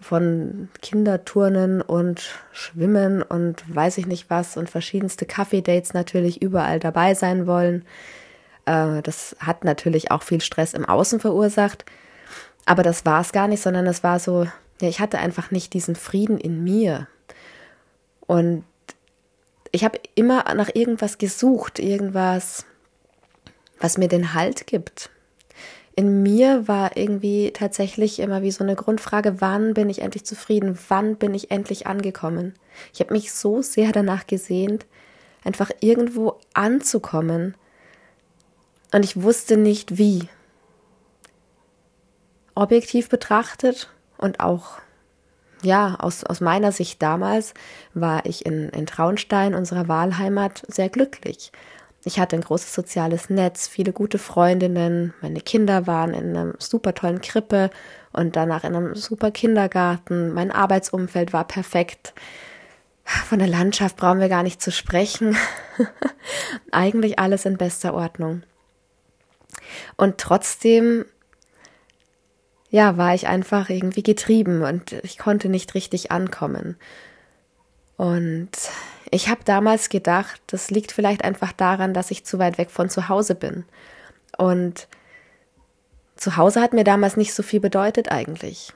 von 0.00 0.68
Kinderturnen 0.82 1.80
und 1.80 2.22
Schwimmen 2.52 3.22
und 3.22 3.64
weiß 3.74 3.98
ich 3.98 4.06
nicht 4.06 4.28
was 4.28 4.56
und 4.56 4.68
verschiedenste 4.68 5.24
Kaffee-Dates 5.24 5.94
natürlich 5.94 6.42
überall 6.42 6.78
dabei 6.78 7.14
sein 7.14 7.46
wollen. 7.46 7.84
Äh, 8.66 9.02
das 9.02 9.36
hat 9.38 9.64
natürlich 9.64 10.10
auch 10.10 10.22
viel 10.22 10.40
Stress 10.40 10.74
im 10.74 10.84
Außen 10.84 11.20
verursacht. 11.20 11.84
Aber 12.66 12.82
das 12.82 13.04
war 13.04 13.20
es 13.20 13.32
gar 13.32 13.48
nicht, 13.48 13.62
sondern 13.62 13.86
es 13.86 14.02
war 14.02 14.18
so, 14.18 14.46
ja, 14.80 14.88
ich 14.88 15.00
hatte 15.00 15.18
einfach 15.18 15.50
nicht 15.50 15.72
diesen 15.72 15.96
Frieden 15.96 16.38
in 16.38 16.62
mir. 16.64 17.08
Und 18.26 18.64
ich 19.70 19.84
habe 19.84 19.98
immer 20.14 20.44
nach 20.54 20.70
irgendwas 20.74 21.18
gesucht, 21.18 21.78
irgendwas, 21.78 22.64
was 23.80 23.98
mir 23.98 24.08
den 24.08 24.34
Halt 24.34 24.66
gibt. 24.66 25.10
in 25.96 26.22
mir 26.22 26.66
war 26.66 26.96
irgendwie 26.96 27.52
tatsächlich 27.52 28.18
immer 28.18 28.42
wie 28.42 28.50
so 28.50 28.64
eine 28.64 28.74
Grundfrage, 28.74 29.40
wann 29.40 29.74
bin 29.74 29.88
ich 29.88 30.00
endlich 30.00 30.24
zufrieden? 30.24 30.78
Wann 30.88 31.16
bin 31.16 31.34
ich 31.34 31.50
endlich 31.50 31.86
angekommen? 31.86 32.54
Ich 32.92 33.00
habe 33.00 33.12
mich 33.12 33.32
so 33.32 33.62
sehr 33.62 33.92
danach 33.92 34.26
gesehnt, 34.26 34.86
einfach 35.44 35.70
irgendwo 35.80 36.40
anzukommen. 36.52 37.54
Und 38.92 39.04
ich 39.04 39.22
wusste 39.22 39.56
nicht 39.56 39.98
wie. 39.98 40.28
Objektiv 42.56 43.08
betrachtet 43.08 43.90
und 44.18 44.40
auch 44.40 44.78
ja, 45.62 45.96
aus, 45.98 46.24
aus 46.24 46.40
meiner 46.40 46.72
Sicht 46.72 47.00
damals 47.02 47.54
war 47.94 48.26
ich 48.26 48.44
in, 48.44 48.68
in 48.68 48.86
Traunstein, 48.86 49.54
unserer 49.54 49.88
Wahlheimat, 49.88 50.62
sehr 50.68 50.88
glücklich. 50.90 51.52
Ich 52.04 52.20
hatte 52.20 52.36
ein 52.36 52.42
großes 52.42 52.74
soziales 52.74 53.30
Netz, 53.30 53.66
viele 53.66 53.92
gute 53.92 54.18
Freundinnen, 54.18 55.14
meine 55.22 55.40
Kinder 55.40 55.86
waren 55.86 56.12
in 56.12 56.36
einer 56.36 56.54
super 56.58 56.94
tollen 56.94 57.22
Krippe 57.22 57.70
und 58.12 58.36
danach 58.36 58.64
in 58.64 58.76
einem 58.76 58.94
super 58.94 59.30
Kindergarten. 59.30 60.32
Mein 60.34 60.50
Arbeitsumfeld 60.50 61.32
war 61.32 61.44
perfekt. 61.44 62.12
Von 63.04 63.38
der 63.38 63.48
Landschaft 63.48 63.96
brauchen 63.96 64.20
wir 64.20 64.28
gar 64.28 64.42
nicht 64.42 64.60
zu 64.60 64.70
sprechen. 64.70 65.36
Eigentlich 66.70 67.18
alles 67.18 67.46
in 67.46 67.56
bester 67.56 67.94
Ordnung. 67.94 68.42
Und 69.96 70.18
trotzdem 70.18 71.06
ja, 72.74 72.96
war 72.96 73.14
ich 73.14 73.28
einfach 73.28 73.70
irgendwie 73.70 74.02
getrieben 74.02 74.64
und 74.64 74.94
ich 75.04 75.16
konnte 75.16 75.48
nicht 75.48 75.76
richtig 75.76 76.10
ankommen. 76.10 76.74
Und 77.96 78.50
ich 79.12 79.28
habe 79.28 79.42
damals 79.44 79.90
gedacht, 79.90 80.42
das 80.48 80.72
liegt 80.72 80.90
vielleicht 80.90 81.22
einfach 81.22 81.52
daran, 81.52 81.94
dass 81.94 82.10
ich 82.10 82.24
zu 82.24 82.40
weit 82.40 82.58
weg 82.58 82.72
von 82.72 82.90
zu 82.90 83.08
Hause 83.08 83.36
bin. 83.36 83.62
Und 84.38 84.88
zu 86.16 86.36
Hause 86.36 86.60
hat 86.60 86.72
mir 86.72 86.82
damals 86.82 87.16
nicht 87.16 87.32
so 87.32 87.44
viel 87.44 87.60
bedeutet 87.60 88.10
eigentlich. 88.10 88.72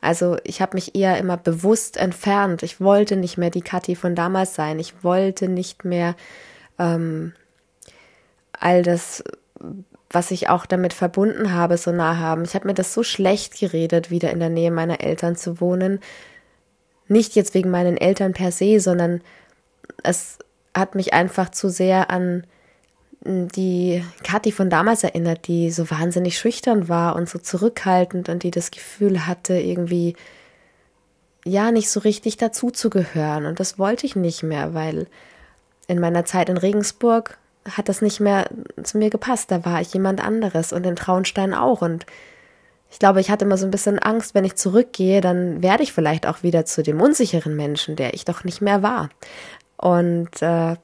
Also 0.00 0.38
ich 0.42 0.62
habe 0.62 0.72
mich 0.72 0.94
eher 0.94 1.18
immer 1.18 1.36
bewusst 1.36 1.98
entfernt. 1.98 2.62
Ich 2.62 2.80
wollte 2.80 3.16
nicht 3.16 3.36
mehr 3.36 3.50
die 3.50 3.60
Kathi 3.60 3.94
von 3.94 4.14
damals 4.14 4.54
sein. 4.54 4.78
Ich 4.78 5.04
wollte 5.04 5.48
nicht 5.48 5.84
mehr 5.84 6.16
ähm, 6.78 7.34
all 8.58 8.82
das 8.82 9.22
was 10.12 10.30
ich 10.30 10.48
auch 10.48 10.66
damit 10.66 10.92
verbunden 10.92 11.52
habe, 11.52 11.76
so 11.76 11.92
nah 11.92 12.18
haben. 12.18 12.44
Ich 12.44 12.54
habe 12.54 12.66
mir 12.66 12.74
das 12.74 12.94
so 12.94 13.02
schlecht 13.02 13.58
geredet, 13.58 14.10
wieder 14.10 14.30
in 14.30 14.40
der 14.40 14.50
Nähe 14.50 14.70
meiner 14.70 15.00
Eltern 15.00 15.36
zu 15.36 15.60
wohnen. 15.60 16.00
Nicht 17.08 17.34
jetzt 17.34 17.54
wegen 17.54 17.70
meinen 17.70 17.96
Eltern 17.96 18.32
per 18.32 18.52
se, 18.52 18.80
sondern 18.80 19.22
es 20.02 20.38
hat 20.74 20.94
mich 20.94 21.12
einfach 21.12 21.50
zu 21.50 21.68
sehr 21.68 22.10
an 22.10 22.46
die 23.24 24.02
Kathi 24.24 24.50
von 24.50 24.68
damals 24.68 25.04
erinnert, 25.04 25.46
die 25.46 25.70
so 25.70 25.90
wahnsinnig 25.90 26.38
schüchtern 26.38 26.88
war 26.88 27.14
und 27.14 27.28
so 27.28 27.38
zurückhaltend 27.38 28.28
und 28.28 28.42
die 28.42 28.50
das 28.50 28.70
Gefühl 28.70 29.26
hatte, 29.26 29.54
irgendwie 29.54 30.16
ja 31.44 31.70
nicht 31.70 31.90
so 31.90 32.00
richtig 32.00 32.36
dazuzugehören. 32.36 33.46
Und 33.46 33.60
das 33.60 33.78
wollte 33.78 34.06
ich 34.06 34.16
nicht 34.16 34.42
mehr, 34.42 34.74
weil 34.74 35.06
in 35.86 36.00
meiner 36.00 36.24
Zeit 36.24 36.48
in 36.48 36.56
Regensburg 36.56 37.38
hat 37.70 37.88
das 37.88 38.02
nicht 38.02 38.20
mehr 38.20 38.48
zu 38.82 38.98
mir 38.98 39.10
gepasst. 39.10 39.50
Da 39.50 39.64
war 39.64 39.80
ich 39.80 39.94
jemand 39.94 40.22
anderes 40.24 40.72
und 40.72 40.84
in 40.84 40.96
Traunstein 40.96 41.54
auch. 41.54 41.82
Und 41.82 42.06
ich 42.90 42.98
glaube, 42.98 43.20
ich 43.20 43.30
hatte 43.30 43.44
immer 43.44 43.56
so 43.56 43.66
ein 43.66 43.70
bisschen 43.70 43.98
Angst, 43.98 44.34
wenn 44.34 44.44
ich 44.44 44.56
zurückgehe, 44.56 45.20
dann 45.20 45.62
werde 45.62 45.82
ich 45.82 45.92
vielleicht 45.92 46.26
auch 46.26 46.42
wieder 46.42 46.64
zu 46.64 46.82
dem 46.82 47.00
unsicheren 47.00 47.56
Menschen, 47.56 47.96
der 47.96 48.14
ich 48.14 48.24
doch 48.24 48.44
nicht 48.44 48.60
mehr 48.60 48.82
war. 48.82 49.08
Und 49.76 50.42
äh, 50.42 50.76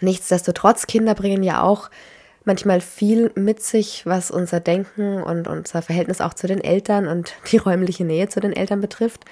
nichtsdestotrotz, 0.00 0.86
Kinder 0.86 1.14
bringen 1.14 1.42
ja 1.42 1.62
auch 1.62 1.90
manchmal 2.44 2.80
viel 2.80 3.32
mit 3.34 3.62
sich, 3.62 4.04
was 4.04 4.30
unser 4.30 4.60
Denken 4.60 5.22
und 5.22 5.48
unser 5.48 5.82
Verhältnis 5.82 6.20
auch 6.20 6.34
zu 6.34 6.46
den 6.46 6.62
Eltern 6.62 7.08
und 7.08 7.34
die 7.50 7.56
räumliche 7.56 8.04
Nähe 8.04 8.28
zu 8.28 8.40
den 8.40 8.52
Eltern 8.52 8.80
betrifft. 8.80 9.24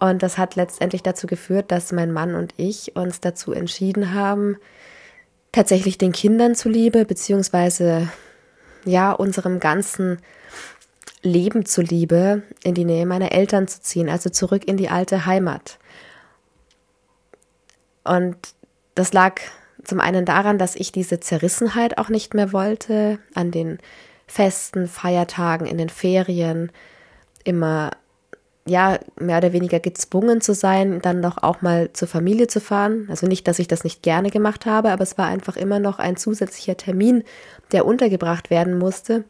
Und 0.00 0.22
das 0.22 0.36
hat 0.36 0.56
letztendlich 0.56 1.02
dazu 1.02 1.26
geführt, 1.26 1.70
dass 1.70 1.92
mein 1.92 2.12
Mann 2.12 2.34
und 2.34 2.52
ich 2.56 2.96
uns 2.96 3.20
dazu 3.20 3.52
entschieden 3.52 4.12
haben, 4.12 4.58
tatsächlich 5.56 5.96
den 5.96 6.12
Kindern 6.12 6.54
zuliebe, 6.54 7.06
beziehungsweise 7.06 8.10
ja, 8.84 9.10
unserem 9.10 9.58
ganzen 9.58 10.18
Leben 11.22 11.64
zuliebe, 11.64 12.42
in 12.62 12.74
die 12.74 12.84
Nähe 12.84 13.06
meiner 13.06 13.32
Eltern 13.32 13.66
zu 13.66 13.80
ziehen, 13.80 14.10
also 14.10 14.28
zurück 14.28 14.68
in 14.68 14.76
die 14.76 14.90
alte 14.90 15.24
Heimat. 15.24 15.78
Und 18.04 18.36
das 18.94 19.14
lag 19.14 19.40
zum 19.82 19.98
einen 19.98 20.26
daran, 20.26 20.58
dass 20.58 20.76
ich 20.76 20.92
diese 20.92 21.20
Zerrissenheit 21.20 21.96
auch 21.96 22.10
nicht 22.10 22.34
mehr 22.34 22.52
wollte, 22.52 23.18
an 23.34 23.50
den 23.50 23.78
Festen, 24.26 24.86
Feiertagen, 24.86 25.66
in 25.66 25.78
den 25.78 25.88
Ferien 25.88 26.70
immer 27.44 27.92
ja, 28.66 28.98
mehr 29.18 29.38
oder 29.38 29.52
weniger 29.52 29.78
gezwungen 29.80 30.40
zu 30.40 30.52
sein, 30.52 31.00
dann 31.00 31.22
doch 31.22 31.42
auch 31.42 31.62
mal 31.62 31.92
zur 31.92 32.08
Familie 32.08 32.48
zu 32.48 32.60
fahren. 32.60 33.06
Also 33.08 33.26
nicht, 33.26 33.46
dass 33.46 33.60
ich 33.60 33.68
das 33.68 33.84
nicht 33.84 34.02
gerne 34.02 34.30
gemacht 34.30 34.66
habe, 34.66 34.90
aber 34.90 35.02
es 35.02 35.16
war 35.16 35.26
einfach 35.26 35.56
immer 35.56 35.78
noch 35.78 35.98
ein 35.98 36.16
zusätzlicher 36.16 36.76
Termin, 36.76 37.22
der 37.72 37.86
untergebracht 37.86 38.50
werden 38.50 38.76
musste. 38.76 39.24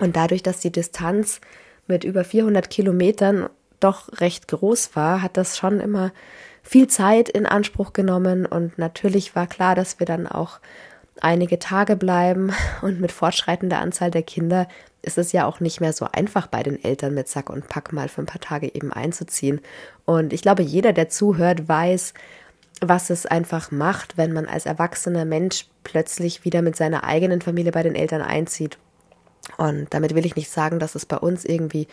Und 0.00 0.16
dadurch, 0.16 0.42
dass 0.42 0.60
die 0.60 0.72
Distanz 0.72 1.40
mit 1.86 2.04
über 2.04 2.24
400 2.24 2.70
Kilometern 2.70 3.48
doch 3.78 4.20
recht 4.20 4.48
groß 4.48 4.96
war, 4.96 5.22
hat 5.22 5.36
das 5.36 5.58
schon 5.58 5.78
immer 5.80 6.12
viel 6.62 6.86
Zeit 6.86 7.28
in 7.28 7.44
Anspruch 7.44 7.92
genommen. 7.92 8.46
Und 8.46 8.78
natürlich 8.78 9.36
war 9.36 9.46
klar, 9.46 9.74
dass 9.74 9.98
wir 10.00 10.06
dann 10.06 10.26
auch 10.26 10.60
einige 11.20 11.58
Tage 11.58 11.96
bleiben 11.96 12.52
und 12.82 13.00
mit 13.00 13.12
fortschreitender 13.12 13.78
Anzahl 13.78 14.10
der 14.10 14.22
Kinder 14.22 14.68
ist 15.02 15.18
es 15.18 15.32
ja 15.32 15.46
auch 15.46 15.60
nicht 15.60 15.80
mehr 15.80 15.92
so 15.92 16.06
einfach 16.10 16.46
bei 16.46 16.62
den 16.62 16.82
Eltern 16.82 17.14
mit 17.14 17.28
Sack 17.28 17.50
und 17.50 17.68
Pack 17.68 17.92
mal 17.92 18.08
für 18.08 18.22
ein 18.22 18.26
paar 18.26 18.40
Tage 18.40 18.72
eben 18.72 18.92
einzuziehen. 18.92 19.60
Und 20.04 20.32
ich 20.32 20.42
glaube, 20.42 20.62
jeder, 20.62 20.92
der 20.92 21.08
zuhört, 21.08 21.68
weiß, 21.68 22.14
was 22.80 23.10
es 23.10 23.26
einfach 23.26 23.70
macht, 23.70 24.16
wenn 24.16 24.32
man 24.32 24.46
als 24.46 24.66
erwachsener 24.66 25.24
Mensch 25.24 25.66
plötzlich 25.84 26.44
wieder 26.44 26.62
mit 26.62 26.76
seiner 26.76 27.04
eigenen 27.04 27.40
Familie 27.40 27.72
bei 27.72 27.82
den 27.82 27.94
Eltern 27.94 28.22
einzieht. 28.22 28.78
Und 29.56 29.92
damit 29.92 30.14
will 30.14 30.26
ich 30.26 30.36
nicht 30.36 30.50
sagen, 30.50 30.78
dass 30.78 30.94
es 30.94 31.04
bei 31.04 31.16
uns 31.16 31.44
irgendwie 31.44 31.88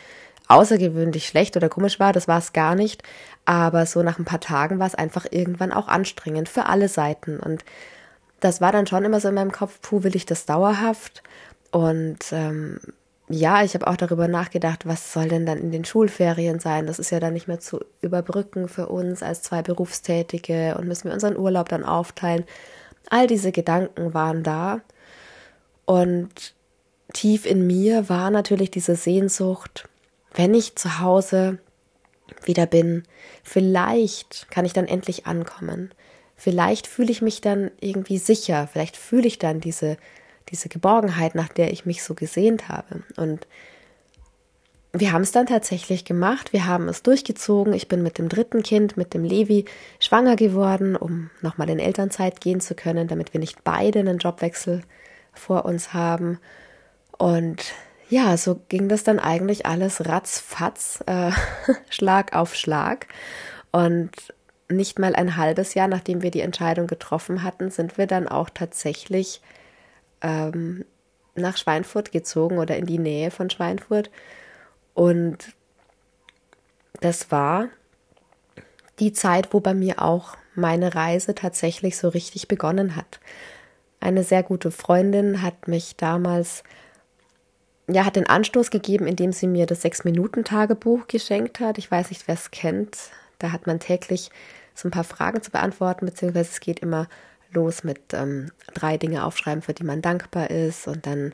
außergewöhnlich 0.48 1.28
schlecht 1.28 1.56
oder 1.58 1.70
komisch 1.70 2.00
war, 2.00 2.12
das 2.12 2.28
war 2.28 2.40
es 2.40 2.54
gar 2.54 2.76
nicht. 2.76 3.04
Aber 3.46 3.86
so 3.86 4.04
nach 4.04 4.20
ein 4.20 4.26
paar 4.26 4.40
Tagen 4.40 4.80
war 4.80 4.88
es 4.88 4.96
einfach 4.96 5.26
irgendwann 5.30 5.72
auch 5.72 5.88
anstrengend 5.88 6.50
für 6.50 6.66
alle 6.66 6.90
Seiten. 6.90 7.40
Und 7.40 7.64
das 8.40 8.62
war 8.62 8.72
dann 8.72 8.88
schon 8.88 9.06
immer 9.06 9.20
so 9.20 9.30
in 9.30 9.36
meinem 9.36 9.52
Kopf, 9.52 9.80
puh, 9.82 10.04
will 10.04 10.16
ich 10.16 10.26
das 10.26 10.46
dauerhaft? 10.46 11.24
Und 11.72 12.20
ähm, 12.32 12.80
ja, 13.30 13.64
ich 13.64 13.76
habe 13.76 13.88
auch 13.88 13.96
darüber 13.96 14.28
nachgedacht, 14.28 14.88
was 14.88 15.14
soll 15.14 15.28
denn 15.28 15.46
dann 15.46 15.60
in 15.60 15.72
den 15.72 15.86
Schulferien 15.86 16.60
sein? 16.60 16.88
Das 16.88 16.98
ist 16.98 17.12
ja 17.12 17.20
dann 17.20 17.34
nicht 17.34 17.48
mehr 17.48 17.60
zu 17.60 17.80
überbrücken 18.02 18.68
für 18.68 18.88
uns 18.88 19.22
als 19.22 19.44
zwei 19.44 19.62
Berufstätige 19.62 20.76
und 20.78 20.88
müssen 20.88 21.06
wir 21.06 21.14
unseren 21.14 21.38
Urlaub 21.38 21.70
dann 21.70 21.84
aufteilen. 21.84 22.46
All 23.10 23.28
diese 23.28 23.52
Gedanken 23.52 24.14
waren 24.16 24.44
da. 24.44 24.82
Und 25.86 26.56
tief 27.14 27.46
in 27.46 27.68
mir 27.68 28.10
war 28.10 28.32
natürlich 28.32 28.72
diese 28.72 28.96
Sehnsucht, 28.96 29.88
wenn 30.34 30.54
ich 30.54 30.76
zu 30.76 31.00
Hause 31.00 31.60
wieder 32.44 32.66
bin, 32.66 33.04
vielleicht 33.44 34.50
kann 34.50 34.66
ich 34.66 34.74
dann 34.74 34.88
endlich 34.88 35.26
ankommen. 35.28 35.92
Vielleicht 36.40 36.88
fühle 36.88 37.12
ich 37.12 37.22
mich 37.22 37.42
dann 37.42 37.70
irgendwie 37.80 38.18
sicher, 38.18 38.68
vielleicht 38.72 38.98
fühle 38.98 39.28
ich 39.28 39.38
dann 39.38 39.60
diese 39.60 39.98
diese 40.52 40.70
Geborgenheit, 40.70 41.36
nach 41.36 41.50
der 41.50 41.72
ich 41.72 41.86
mich 41.86 42.04
so 42.04 42.14
gesehnt 42.14 42.70
habe. 42.70 43.04
Und 43.16 43.48
wir 44.92 45.12
haben 45.12 45.22
es 45.22 45.32
dann 45.32 45.46
tatsächlich 45.46 46.04
gemacht. 46.04 46.52
Wir 46.52 46.66
haben 46.66 46.88
es 46.90 47.04
durchgezogen. 47.04 47.74
Ich 47.74 47.88
bin 47.88 48.02
mit 48.02 48.18
dem 48.18 48.28
dritten 48.28 48.64
Kind, 48.64 48.98
mit 48.98 49.14
dem 49.14 49.24
Levi, 49.24 49.66
schwanger 50.00 50.36
geworden, 50.36 50.96
um 50.96 51.30
nochmal 51.42 51.70
in 51.70 51.80
Elternzeit 51.80 52.42
gehen 52.42 52.60
zu 52.60 52.74
können, 52.74 53.08
damit 53.08 53.34
wir 53.34 53.40
nicht 53.40 53.64
beide 53.64 54.00
einen 54.00 54.18
Jobwechsel 54.18 54.82
vor 55.34 55.66
uns 55.66 55.94
haben. 55.94 56.40
Und 57.18 57.74
ja, 58.10 58.36
so 58.38 58.60
ging 58.70 58.90
das 58.90 59.04
dann 59.04 59.20
eigentlich 59.20 59.68
alles 59.68 60.08
ratzfatz, 60.08 61.04
äh, 61.06 61.32
Schlag 61.92 62.36
auf 62.36 62.56
Schlag. 62.56 63.06
Und 63.72 64.12
nicht 64.70 65.00
mal 65.00 65.16
ein 65.16 65.36
halbes 65.36 65.74
Jahr, 65.74 65.88
nachdem 65.88 66.22
wir 66.22 66.32
die 66.32 66.42
Entscheidung 66.42 66.88
getroffen 66.88 67.44
hatten, 67.44 67.72
sind 67.72 67.98
wir 67.98 68.08
dann 68.08 68.28
auch 68.28 68.50
tatsächlich 68.50 69.42
ähm, 70.22 70.86
nach 71.36 71.58
Schweinfurt 71.58 72.12
gezogen 72.12 72.58
oder 72.60 72.78
in 72.78 72.86
die 72.86 73.00
Nähe 73.00 73.32
von 73.32 73.50
Schweinfurt. 73.50 74.12
Und 74.94 75.54
das 77.02 77.32
war 77.32 77.70
die 79.00 79.14
Zeit, 79.14 79.54
wo 79.54 79.60
bei 79.60 79.74
mir 79.74 80.02
auch 80.02 80.36
meine 80.56 80.94
Reise 80.94 81.34
tatsächlich 81.34 81.98
so 81.98 82.10
richtig 82.10 82.48
begonnen 82.48 82.96
hat. 82.96 83.20
Eine 84.02 84.24
sehr 84.24 84.44
gute 84.44 84.72
Freundin 84.72 85.42
hat 85.42 85.68
mich 85.68 85.96
damals, 85.96 86.64
ja, 87.88 88.06
hat 88.06 88.18
den 88.18 88.28
Anstoß 88.28 88.72
gegeben, 88.72 89.08
indem 89.08 89.32
sie 89.32 89.48
mir 89.48 89.66
das 89.66 89.82
Sechs-Minuten-Tagebuch 89.82 91.08
geschenkt 91.08 91.60
hat. 91.60 91.78
Ich 91.78 91.90
weiß 91.90 92.10
nicht, 92.10 92.28
wer 92.28 92.36
es 92.36 92.52
kennt. 92.52 92.98
Da 93.40 93.52
hat 93.52 93.68
man 93.68 93.80
täglich 93.80 94.30
so 94.80 94.88
ein 94.88 94.92
paar 94.92 95.04
Fragen 95.04 95.42
zu 95.42 95.52
beantworten, 95.52 96.06
beziehungsweise 96.06 96.50
es 96.50 96.60
geht 96.60 96.80
immer 96.80 97.08
los 97.52 97.84
mit 97.84 98.14
ähm, 98.14 98.52
drei 98.74 98.98
Dinge 98.98 99.26
aufschreiben, 99.26 99.62
für 99.62 99.74
die 99.74 99.84
man 99.84 100.02
dankbar 100.02 100.50
ist 100.50 100.88
und 100.88 101.06
dann 101.06 101.34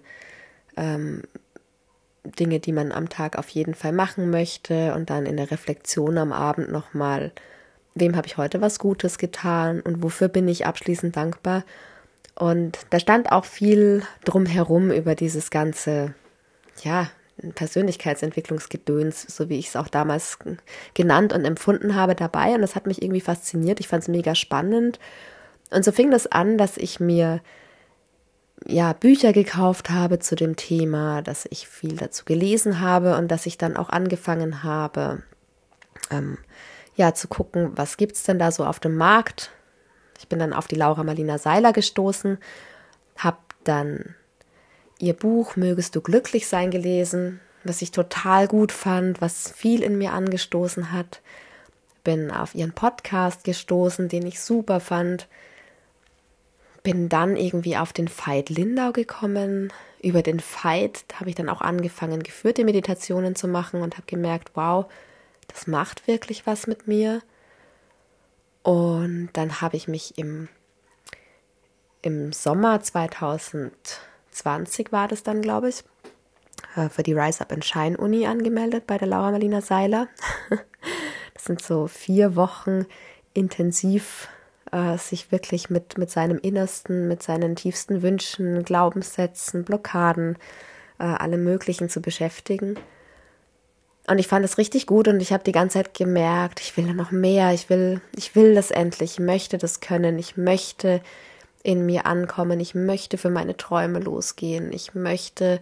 ähm, 0.78 1.24
Dinge, 2.24 2.60
die 2.60 2.72
man 2.72 2.92
am 2.92 3.10
Tag 3.10 3.38
auf 3.38 3.50
jeden 3.50 3.76
Fall 3.76 3.92
machen 3.92 4.30
möchte 4.30 4.94
und 4.96 5.10
dann 5.10 5.26
in 5.26 5.38
der 5.38 5.52
Reflexion 5.52 6.18
am 6.18 6.32
Abend 6.32 6.72
nochmal, 6.72 7.32
wem 7.94 8.16
habe 8.16 8.28
ich 8.28 8.38
heute 8.38 8.62
was 8.62 8.80
Gutes 8.80 9.18
getan 9.18 9.82
und 9.82 10.02
wofür 10.02 10.28
bin 10.28 10.48
ich 10.48 10.66
abschließend 10.66 11.16
dankbar. 11.16 11.64
Und 12.34 12.80
da 12.90 13.00
stand 13.00 13.32
auch 13.32 13.46
viel 13.46 14.04
drumherum 14.26 14.92
über 14.92 15.16
dieses 15.16 15.50
ganze, 15.52 16.14
ja, 16.84 17.10
Persönlichkeitsentwicklungsgedöns, 17.56 19.24
so 19.24 19.50
wie 19.50 19.60
ich 19.60 19.68
es 19.68 19.76
auch 19.76 19.88
damals 19.88 20.40
genannt 20.94 21.34
und 21.34 21.46
empfunden 21.46 21.96
habe, 21.96 22.16
dabei. 22.16 22.56
Und 22.56 22.62
das 22.62 22.76
hat 22.76 22.88
mich 22.88 23.02
irgendwie 23.02 23.22
fasziniert. 23.22 23.80
Ich 23.80 23.88
fand 23.88 24.04
es 24.04 24.08
mega 24.08 24.36
spannend. 24.36 25.00
Und 25.72 25.84
so 25.84 25.92
fing 25.92 26.12
das 26.12 26.28
an, 26.28 26.58
dass 26.58 26.78
ich 26.78 27.00
mir 27.00 27.42
ja 28.66 28.94
Bücher 28.94 29.34
gekauft 29.34 29.90
habe 29.90 30.20
zu 30.20 30.36
dem 30.36 30.56
Thema, 30.56 31.22
dass 31.22 31.46
ich 31.50 31.68
viel 31.68 31.98
dazu 31.98 32.24
gelesen 32.26 32.80
habe 32.80 33.18
und 33.18 33.30
dass 33.30 33.46
ich 33.46 33.58
dann 33.58 33.76
auch 33.76 33.90
angefangen 33.90 34.64
habe, 34.64 35.24
ähm, 36.10 36.38
ja, 36.96 37.14
zu 37.14 37.28
gucken, 37.28 37.72
was 37.76 37.98
gibt 37.98 38.16
es 38.16 38.24
denn 38.24 38.40
da 38.40 38.52
so 38.52 38.66
auf 38.66 38.80
dem 38.80 38.96
Markt. 38.96 39.52
Ich 40.20 40.30
bin 40.30 40.40
dann 40.40 40.54
auf 40.54 40.68
die 40.68 40.76
Laura 40.76 41.04
Marlina 41.04 41.38
Seiler 41.38 41.74
gestoßen, 41.74 42.38
habe 43.18 43.38
dann 43.66 44.16
ihr 45.00 45.14
Buch 45.14 45.56
Mögest 45.56 45.96
du 45.96 46.02
glücklich 46.02 46.48
sein 46.48 46.72
gelesen, 46.72 47.40
was 47.64 47.82
ich 47.82 47.92
total 47.92 48.48
gut 48.48 48.72
fand, 48.72 49.22
was 49.22 49.52
viel 49.52 49.84
in 49.84 49.98
mir 49.98 50.14
angestoßen 50.14 50.92
hat. 50.92 51.22
Bin 52.04 52.32
auf 52.32 52.54
ihren 52.54 52.74
Podcast 52.74 53.44
gestoßen, 53.44 54.10
den 54.10 54.26
ich 54.26 54.40
super 54.40 54.80
fand. 54.80 55.28
Bin 56.84 57.10
dann 57.10 57.36
irgendwie 57.36 57.78
auf 57.78 57.94
den 57.94 58.08
Veit 58.08 58.50
Lindau 58.50 58.92
gekommen. 58.92 59.74
Über 60.02 60.22
den 60.22 60.40
Veit 60.40 61.04
habe 61.20 61.30
ich 61.30 61.36
dann 61.36 61.50
auch 61.50 61.62
angefangen, 61.62 62.22
geführte 62.22 62.64
Meditationen 62.64 63.36
zu 63.36 63.48
machen 63.48 63.82
und 63.82 63.96
habe 63.96 64.06
gemerkt, 64.06 64.52
wow, 64.54 64.86
das 65.48 65.66
macht 65.66 66.08
wirklich 66.08 66.46
was 66.46 66.68
mit 66.68 66.88
mir. 66.88 67.22
Und 68.62 69.30
dann 69.34 69.62
habe 69.62 69.78
ich 69.78 69.88
mich 69.88 70.18
im, 70.18 70.48
im 72.04 72.34
Sommer 72.34 72.82
2000 72.82 73.72
20 74.36 74.92
war 74.92 75.08
das 75.08 75.24
dann, 75.24 75.42
glaube 75.42 75.70
ich, 75.70 75.84
äh, 76.76 76.90
für 76.90 77.04
die 77.04 77.14
Rise 77.14 77.42
Up 77.42 77.52
and 77.52 77.66
Shine 77.66 77.98
Uni 77.98 78.28
angemeldet 78.28 78.86
bei 78.88 78.98
der 78.98 79.08
Laura 79.08 79.32
Marlina 79.32 79.62
Seiler. 79.62 80.08
Das 81.34 81.44
sind 81.44 81.62
so 81.62 81.88
vier 81.88 82.38
Wochen 82.38 82.86
intensiv 83.34 84.30
äh, 84.72 84.98
sich 84.98 85.32
wirklich 85.32 85.70
mit, 85.70 85.98
mit 85.98 86.10
seinem 86.10 86.38
Innersten, 86.38 87.08
mit 87.08 87.22
seinen 87.22 87.56
tiefsten 87.56 88.02
Wünschen, 88.02 88.64
Glaubenssätzen, 88.64 89.64
Blockaden, 89.64 90.38
äh, 90.98 91.04
allem 91.04 91.44
Möglichen 91.44 91.90
zu 91.90 92.02
beschäftigen. 92.02 92.76
Und 94.08 94.20
ich 94.20 94.28
fand 94.28 94.46
es 94.46 94.58
richtig 94.58 94.86
gut 94.86 95.08
und 95.08 95.20
ich 95.20 95.34
habe 95.34 95.44
die 95.44 95.52
ganze 95.52 95.80
Zeit 95.80 95.94
gemerkt, 95.94 96.62
ich 96.62 96.78
will 96.78 96.94
noch 96.94 97.12
mehr, 97.12 97.54
ich 97.54 97.70
will, 97.70 98.02
ich 98.16 98.36
will 98.36 98.56
das 98.56 98.72
endlich, 98.72 99.14
ich 99.14 99.20
möchte 99.20 99.58
das 99.58 99.80
können, 99.80 100.20
ich 100.20 100.38
möchte 100.38 101.02
in 101.66 101.86
mir 101.86 102.06
ankommen. 102.06 102.60
Ich 102.60 102.76
möchte 102.76 103.18
für 103.18 103.30
meine 103.30 103.58
Träume 103.58 104.00
losgehen. 104.00 104.72
Ich 104.72 104.94
möchte 104.94 105.60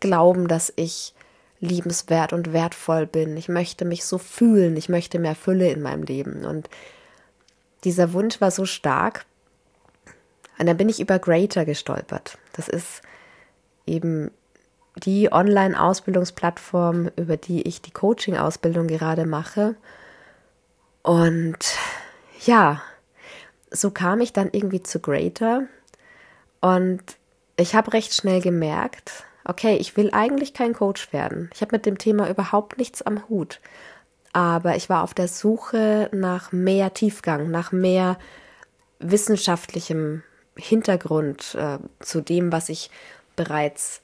glauben, 0.00 0.48
dass 0.48 0.72
ich 0.76 1.14
liebenswert 1.60 2.32
und 2.34 2.52
wertvoll 2.52 3.06
bin. 3.06 3.36
Ich 3.36 3.48
möchte 3.48 3.86
mich 3.86 4.04
so 4.04 4.18
fühlen. 4.18 4.76
Ich 4.76 4.88
möchte 4.88 5.18
mehr 5.18 5.34
Fülle 5.34 5.70
in 5.70 5.80
meinem 5.80 6.02
Leben. 6.02 6.44
Und 6.44 6.68
dieser 7.84 8.12
Wunsch 8.12 8.40
war 8.40 8.50
so 8.50 8.66
stark. 8.66 9.24
Und 10.58 10.66
dann 10.66 10.76
bin 10.76 10.90
ich 10.90 11.00
über 11.00 11.18
Greater 11.18 11.64
gestolpert. 11.64 12.36
Das 12.52 12.68
ist 12.68 13.00
eben 13.86 14.30
die 14.96 15.32
Online-Ausbildungsplattform, 15.32 17.10
über 17.16 17.36
die 17.36 17.62
ich 17.62 17.80
die 17.80 17.90
Coaching-Ausbildung 17.90 18.88
gerade 18.88 19.24
mache. 19.24 19.74
Und 21.02 21.58
ja, 22.44 22.82
so 23.76 23.90
kam 23.90 24.20
ich 24.20 24.32
dann 24.32 24.50
irgendwie 24.52 24.82
zu 24.82 25.00
Greater 25.00 25.62
und 26.60 27.02
ich 27.56 27.74
habe 27.74 27.92
recht 27.92 28.14
schnell 28.14 28.40
gemerkt, 28.40 29.24
okay, 29.44 29.76
ich 29.76 29.96
will 29.96 30.10
eigentlich 30.12 30.52
kein 30.52 30.74
Coach 30.74 31.12
werden. 31.12 31.50
Ich 31.54 31.60
habe 31.60 31.76
mit 31.76 31.86
dem 31.86 31.98
Thema 31.98 32.28
überhaupt 32.28 32.78
nichts 32.78 33.02
am 33.02 33.28
Hut. 33.28 33.60
Aber 34.32 34.76
ich 34.76 34.90
war 34.90 35.02
auf 35.02 35.14
der 35.14 35.28
Suche 35.28 36.10
nach 36.12 36.52
mehr 36.52 36.92
Tiefgang, 36.92 37.50
nach 37.50 37.72
mehr 37.72 38.18
wissenschaftlichem 38.98 40.22
Hintergrund 40.56 41.54
äh, 41.54 41.78
zu 42.00 42.20
dem, 42.20 42.52
was 42.52 42.68
ich 42.68 42.90
bereits 43.36 44.02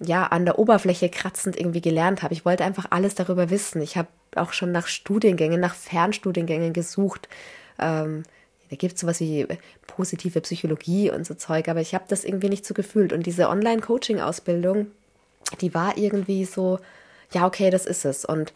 ja 0.00 0.26
an 0.26 0.44
der 0.44 0.58
Oberfläche 0.58 1.08
kratzend 1.08 1.58
irgendwie 1.58 1.80
gelernt 1.80 2.22
habe. 2.22 2.34
Ich 2.34 2.44
wollte 2.44 2.64
einfach 2.64 2.86
alles 2.90 3.14
darüber 3.14 3.50
wissen. 3.50 3.80
Ich 3.80 3.96
habe 3.96 4.08
auch 4.36 4.52
schon 4.52 4.72
nach 4.72 4.86
Studiengängen, 4.86 5.60
nach 5.60 5.74
Fernstudiengängen 5.74 6.72
gesucht. 6.72 7.28
Ähm, 7.78 8.24
da 8.74 8.76
gibt 8.76 8.94
es 8.94 9.00
sowas 9.02 9.20
wie 9.20 9.42
äh, 9.42 9.56
positive 9.86 10.40
Psychologie 10.40 11.08
und 11.10 11.24
so 11.24 11.34
Zeug, 11.34 11.68
aber 11.68 11.80
ich 11.80 11.94
habe 11.94 12.04
das 12.08 12.24
irgendwie 12.24 12.48
nicht 12.48 12.66
so 12.66 12.74
gefühlt. 12.74 13.12
Und 13.12 13.24
diese 13.24 13.48
Online-Coaching-Ausbildung, 13.48 14.88
die 15.60 15.74
war 15.74 15.96
irgendwie 15.96 16.44
so, 16.44 16.80
ja, 17.32 17.46
okay, 17.46 17.70
das 17.70 17.86
ist 17.86 18.04
es. 18.04 18.24
Und 18.24 18.52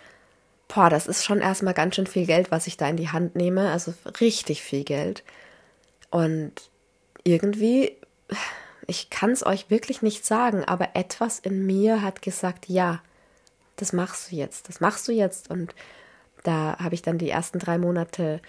boah, 0.66 0.90
das 0.90 1.07
ist 1.07 1.24
schon 1.24 1.40
erstmal 1.40 1.74
ganz 1.74 1.94
schön 1.94 2.09
viel 2.09 2.26
Geld, 2.26 2.50
was 2.50 2.66
ich 2.66 2.76
da 2.76 2.88
in 2.88 2.96
die 2.96 3.11
Hand 3.11 3.37
nehme. 3.37 3.70
Also 3.70 3.94
richtig 4.20 4.62
viel 4.62 4.83
Geld. 4.83 5.22
Und 6.11 6.52
irgendwie, 7.22 7.92
ich 8.88 9.09
kann 9.09 9.31
es 9.31 9.46
euch 9.46 9.70
wirklich 9.70 10.02
nicht 10.02 10.26
sagen, 10.26 10.64
aber 10.64 10.90
etwas 10.94 11.38
in 11.38 11.64
mir 11.64 12.02
hat 12.02 12.22
gesagt, 12.22 12.68
ja, 12.68 13.00
das 13.76 13.92
machst 13.92 14.33
du 14.33 14.37
jetzt, 14.37 14.68
das 14.68 14.81
machst 14.81 15.07
du 15.07 15.12
jetzt. 15.12 15.48
Und 15.48 15.76
da 16.42 16.76
habe 16.81 16.96
ich 16.96 17.02
dann 17.02 17.18
die 17.18 17.31
ersten 17.31 17.61
drei 17.61 17.78
Monate 17.78 18.40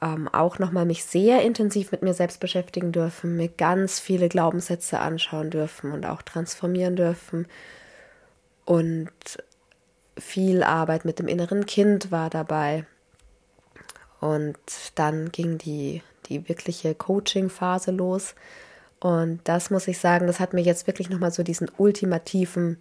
ähm, 0.00 0.28
auch 0.28 0.58
nochmal 0.58 0.86
mich 0.86 1.04
sehr 1.04 1.42
intensiv 1.42 1.90
mit 1.92 2.02
mir 2.02 2.14
selbst 2.14 2.40
beschäftigen 2.40 2.92
dürfen, 2.92 3.36
mir 3.36 3.48
ganz 3.48 3.98
viele 3.98 4.28
Glaubenssätze 4.28 5.00
anschauen 5.00 5.50
dürfen 5.50 5.92
und 5.92 6.06
auch 6.06 6.22
transformieren 6.22 6.96
dürfen. 6.96 7.46
Und 8.64 9.10
viel 10.18 10.62
Arbeit 10.62 11.04
mit 11.04 11.18
dem 11.18 11.28
inneren 11.28 11.66
Kind 11.66 12.10
war 12.10 12.30
dabei. 12.30 12.84
Und 14.20 14.58
dann 14.94 15.32
ging 15.32 15.58
die, 15.58 16.02
die 16.26 16.48
wirkliche 16.48 16.94
Coaching-Phase 16.94 17.90
los. 17.90 18.34
Und 19.00 19.40
das 19.44 19.70
muss 19.70 19.88
ich 19.88 19.98
sagen, 19.98 20.26
das 20.26 20.40
hat 20.40 20.52
mir 20.52 20.60
jetzt 20.60 20.86
wirklich 20.86 21.08
nochmal 21.08 21.30
so 21.30 21.42
diesen 21.42 21.70
ultimativen 21.76 22.78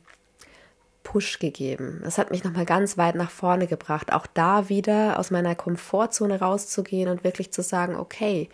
Push 1.08 1.40
gegeben. 1.40 2.02
Das 2.04 2.18
hat 2.18 2.32
mich 2.32 2.44
nochmal 2.44 2.66
ganz 2.66 2.98
weit 2.98 3.16
nach 3.16 3.30
vorne 3.32 3.66
gebracht, 3.68 4.12
auch 4.12 4.28
da 4.28 4.68
wieder 4.68 5.18
aus 5.18 5.32
meiner 5.32 5.56
Komfortzone 5.56 6.42
rauszugehen 6.42 7.08
und 7.08 7.24
wirklich 7.24 7.54
zu 7.54 7.62
sagen, 7.62 7.96
okay, 7.96 8.50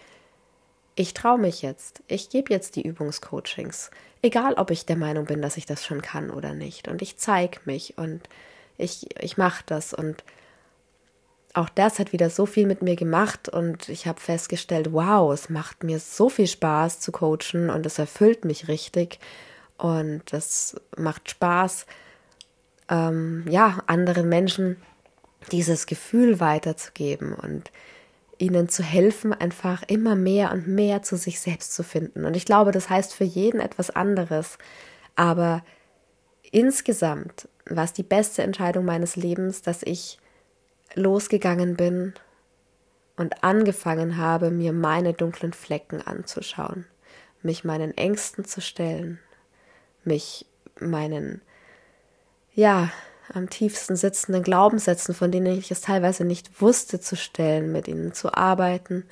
ich 0.94 1.16
traue 1.16 1.40
mich 1.40 1.64
jetzt, 1.64 2.04
ich 2.08 2.30
gebe 2.30 2.54
jetzt 2.54 2.76
die 2.76 2.86
Übungscoachings, 2.86 3.90
egal 4.22 4.54
ob 4.54 4.70
ich 4.70 4.86
der 4.86 4.98
Meinung 4.98 5.26
bin, 5.26 5.42
dass 5.42 5.58
ich 5.58 5.66
das 5.66 5.84
schon 5.84 6.04
kann 6.04 6.30
oder 6.30 6.54
nicht. 6.54 6.88
Und 6.88 7.02
ich 7.02 7.18
zeige 7.18 7.58
mich 7.66 7.98
und 7.98 8.22
ich, 8.78 9.08
ich 9.20 9.36
mache 9.36 9.64
das. 9.66 9.92
Und 9.96 10.24
auch 11.56 11.70
das 11.70 11.98
hat 11.98 12.14
wieder 12.14 12.30
so 12.30 12.46
viel 12.46 12.68
mit 12.68 12.84
mir 12.84 12.96
gemacht 12.96 13.50
und 13.50 13.90
ich 13.90 14.06
habe 14.06 14.22
festgestellt, 14.22 14.94
wow, 14.94 15.34
es 15.34 15.50
macht 15.50 15.84
mir 15.84 15.98
so 15.98 16.30
viel 16.30 16.48
Spaß 16.48 17.00
zu 17.00 17.12
coachen 17.12 17.72
und 17.72 17.88
es 17.88 17.98
erfüllt 17.98 18.46
mich 18.46 18.68
richtig 18.68 19.18
und 19.80 20.32
es 20.34 20.80
macht 20.96 21.32
Spaß, 21.32 21.88
ähm, 22.94 23.44
ja, 23.50 23.80
anderen 23.88 24.30
Menschen 24.30 24.78
dieses 25.52 25.88
Gefühl 25.88 26.40
weiterzugeben 26.40 27.34
und 27.34 27.72
ihnen 28.38 28.70
zu 28.70 28.84
helfen, 28.84 29.34
einfach 29.34 29.84
immer 29.88 30.16
mehr 30.16 30.52
und 30.52 30.68
mehr 30.68 31.02
zu 31.02 31.18
sich 31.18 31.40
selbst 31.40 31.74
zu 31.74 31.84
finden. 31.84 32.26
Und 32.26 32.36
ich 32.36 32.46
glaube, 32.46 32.72
das 32.72 32.90
heißt 32.90 33.14
für 33.14 33.24
jeden 33.24 33.60
etwas 33.60 33.90
anderes. 33.90 34.58
Aber 35.16 35.64
insgesamt 36.52 37.48
war 37.66 37.84
es 37.84 37.94
die 37.94 38.04
beste 38.04 38.44
Entscheidung 38.44 38.86
meines 38.86 39.16
Lebens, 39.16 39.62
dass 39.62 39.82
ich 39.84 40.20
losgegangen 40.94 41.76
bin 41.76 42.14
und 43.18 43.44
angefangen 43.44 44.18
habe, 44.18 44.52
mir 44.52 44.74
meine 44.74 45.14
dunklen 45.14 45.54
Flecken 45.54 46.02
anzuschauen, 46.02 46.86
mich 47.42 47.64
meinen 47.64 47.96
Ängsten 47.98 48.46
zu 48.46 48.62
stellen, 48.62 49.20
mich 50.04 50.46
meinen 50.80 51.42
ja, 52.54 52.92
am 53.32 53.50
tiefsten 53.50 53.96
sitzenden 53.96 54.44
Glaubenssätzen, 54.44 55.16
von 55.16 55.32
denen 55.32 55.58
ich 55.58 55.72
es 55.72 55.82
teilweise 55.82 56.26
nicht 56.26 56.62
wusste 56.62 57.00
zu 57.00 57.16
stellen, 57.16 57.72
mit 57.72 57.88
ihnen 57.88 58.14
zu 58.14 58.34
arbeiten. 58.34 59.06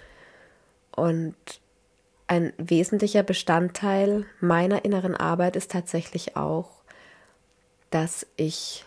Und 0.96 1.36
ein 2.28 2.54
wesentlicher 2.58 3.24
Bestandteil 3.24 4.26
meiner 4.40 4.86
inneren 4.86 5.16
Arbeit 5.16 5.56
ist 5.56 5.72
tatsächlich 5.72 6.36
auch, 6.36 6.70
dass 7.90 8.28
ich 8.36 8.86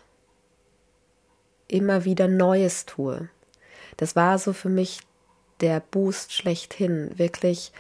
immer 1.69 2.05
wieder 2.05 2.29
Neues 2.29 2.87
tue. 2.87 3.29
Das 3.97 4.17
war 4.17 4.39
so 4.39 4.53
für 4.53 4.69
mich 4.69 5.01
der 5.61 5.81
Boost 5.81 6.33
schlechthin, 6.33 7.19
wirklich 7.19 7.73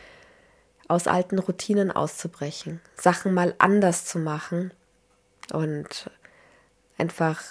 aus 0.89 1.07
alten 1.07 1.39
Routinen 1.39 1.91
auszubrechen, 1.91 2.81
Sachen 2.95 3.33
mal 3.33 3.55
anders 3.59 4.05
zu 4.05 4.19
machen 4.19 4.73
und 5.53 6.11
einfach, 6.99 7.43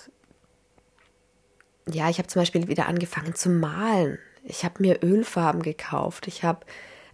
ja, 1.87 2.09
ich 2.09 2.17
habe 2.17 2.27
zum 2.27 2.41
Beispiel 2.41 2.67
wieder 2.67 2.87
angefangen 2.87 3.35
zu 3.35 3.49
malen. 3.49 4.19
Ich 4.43 4.63
habe 4.65 4.75
mir 4.79 5.03
Ölfarben 5.03 5.61
gekauft. 5.61 6.27
Ich 6.27 6.43
habe 6.43 6.65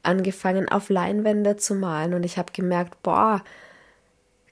angefangen 0.04 0.70
auf 0.70 0.89
Leinwände 0.89 1.58
zu 1.58 1.76
malen 1.76 2.13
und 2.13 2.24
ich 2.24 2.38
habe 2.38 2.52
gemerkt, 2.54 3.02
boah, 3.04 3.44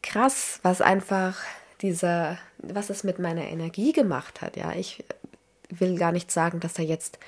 krass, 0.02 0.60
was 0.64 0.82
einfach 0.82 1.38
dieser, 1.82 2.38
was 2.58 2.90
es 2.90 3.04
mit 3.04 3.20
meiner 3.20 3.46
Energie 3.46 3.94
gemacht 3.94 4.42
hat. 4.42 4.58
Ja, 4.58 4.74
ich 4.74 5.04
will 5.70 5.98
gar 5.98 6.12
nicht 6.12 6.32
sagen, 6.32 6.60
dass 6.60 6.74
da 6.74 6.84
jetzt 6.84 7.20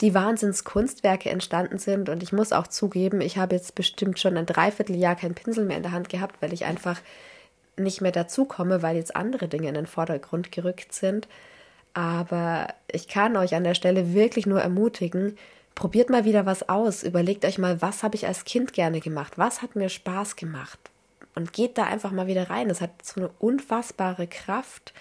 die 0.00 0.14
Wahnsinnskunstwerke 0.14 1.30
entstanden 1.30 1.78
sind 1.78 2.08
und 2.08 2.22
ich 2.22 2.32
muss 2.32 2.52
auch 2.52 2.66
zugeben, 2.66 3.20
ich 3.20 3.38
habe 3.38 3.54
jetzt 3.54 3.74
bestimmt 3.74 4.18
schon 4.18 4.36
ein 4.36 4.46
Dreivierteljahr 4.46 5.14
keinen 5.14 5.34
Pinsel 5.34 5.64
mehr 5.64 5.76
in 5.76 5.84
der 5.84 5.92
Hand 5.92 6.08
gehabt, 6.08 6.40
weil 6.40 6.52
ich 6.52 6.64
einfach 6.64 7.00
nicht 7.76 8.00
mehr 8.00 8.12
dazu 8.12 8.44
komme, 8.44 8.82
weil 8.82 8.96
jetzt 8.96 9.16
andere 9.16 9.48
Dinge 9.48 9.68
in 9.68 9.74
den 9.74 9.86
Vordergrund 9.86 10.52
gerückt 10.52 10.92
sind. 10.92 11.28
Aber 11.94 12.68
ich 12.90 13.08
kann 13.08 13.36
euch 13.36 13.54
an 13.54 13.64
der 13.64 13.74
Stelle 13.74 14.14
wirklich 14.14 14.46
nur 14.46 14.60
ermutigen, 14.60 15.36
probiert 15.74 16.10
mal 16.10 16.24
wieder 16.24 16.46
was 16.46 16.68
aus. 16.68 17.02
Überlegt 17.02 17.44
euch 17.44 17.58
mal, 17.58 17.82
was 17.82 18.02
habe 18.02 18.14
ich 18.14 18.26
als 18.26 18.44
Kind 18.44 18.72
gerne 18.72 19.00
gemacht? 19.00 19.38
Was 19.38 19.62
hat 19.62 19.76
mir 19.76 19.88
Spaß 19.88 20.36
gemacht? 20.36 20.78
Und 21.34 21.52
geht 21.52 21.78
da 21.78 21.84
einfach 21.84 22.12
mal 22.12 22.26
wieder 22.26 22.50
rein. 22.50 22.68
Es 22.68 22.80
hat 22.80 22.90
so 23.04 23.20
eine 23.20 23.30
unfassbare 23.38 24.26
Kraft, 24.26 24.92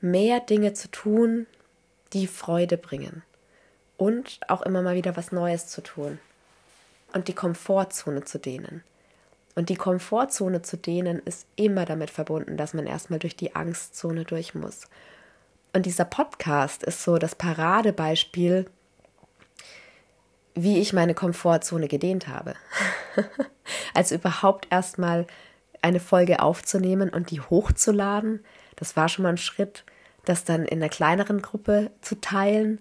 mehr 0.00 0.40
Dinge 0.40 0.74
zu 0.74 0.90
tun, 0.90 1.46
die 2.12 2.26
Freude 2.26 2.76
bringen. 2.76 3.22
Und 3.96 4.40
auch 4.48 4.62
immer 4.62 4.82
mal 4.82 4.96
wieder 4.96 5.16
was 5.16 5.30
Neues 5.30 5.68
zu 5.68 5.82
tun. 5.82 6.18
Und 7.12 7.28
die 7.28 7.32
Komfortzone 7.32 8.24
zu 8.24 8.38
dehnen. 8.38 8.82
Und 9.54 9.68
die 9.68 9.76
Komfortzone 9.76 10.62
zu 10.62 10.76
dehnen 10.76 11.20
ist 11.24 11.46
immer 11.56 11.84
damit 11.84 12.10
verbunden, 12.10 12.56
dass 12.56 12.74
man 12.74 12.86
erstmal 12.86 13.20
durch 13.20 13.36
die 13.36 13.54
Angstzone 13.54 14.24
durch 14.24 14.54
muss. 14.54 14.88
Und 15.72 15.86
dieser 15.86 16.04
Podcast 16.04 16.82
ist 16.82 17.02
so 17.02 17.18
das 17.18 17.34
Paradebeispiel, 17.34 18.66
wie 20.54 20.78
ich 20.78 20.92
meine 20.92 21.14
Komfortzone 21.14 21.88
gedehnt 21.88 22.28
habe. 22.28 22.54
also 23.94 24.14
überhaupt 24.14 24.68
erstmal 24.70 25.26
eine 25.82 26.00
Folge 26.00 26.40
aufzunehmen 26.40 27.10
und 27.10 27.30
die 27.30 27.40
hochzuladen, 27.40 28.44
das 28.76 28.96
war 28.96 29.08
schon 29.08 29.24
mal 29.24 29.30
ein 29.30 29.38
Schritt. 29.38 29.84
Das 30.24 30.44
dann 30.44 30.64
in 30.64 30.78
einer 30.78 30.88
kleineren 30.88 31.42
Gruppe 31.42 31.90
zu 32.00 32.18
teilen, 32.20 32.80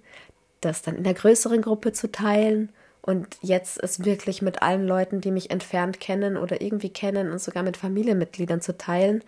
das 0.61 0.81
dann 0.81 0.95
in 0.95 1.03
der 1.03 1.13
größeren 1.13 1.61
Gruppe 1.61 1.91
zu 1.91 2.09
teilen 2.09 2.71
und 3.05 3.35
jetzt 3.41 3.83
es 3.83 4.05
wirklich 4.05 4.41
mit 4.41 4.61
allen 4.61 4.87
Leuten, 4.87 5.19
die 5.19 5.31
mich 5.31 5.51
entfernt 5.51 5.99
kennen 5.99 6.37
oder 6.37 6.61
irgendwie 6.61 6.89
kennen 6.89 7.31
und 7.31 7.39
sogar 7.39 7.61
mit 7.61 7.75
Familienmitgliedern 7.75 8.61
zu 8.61 8.77
teilen. 8.77 9.21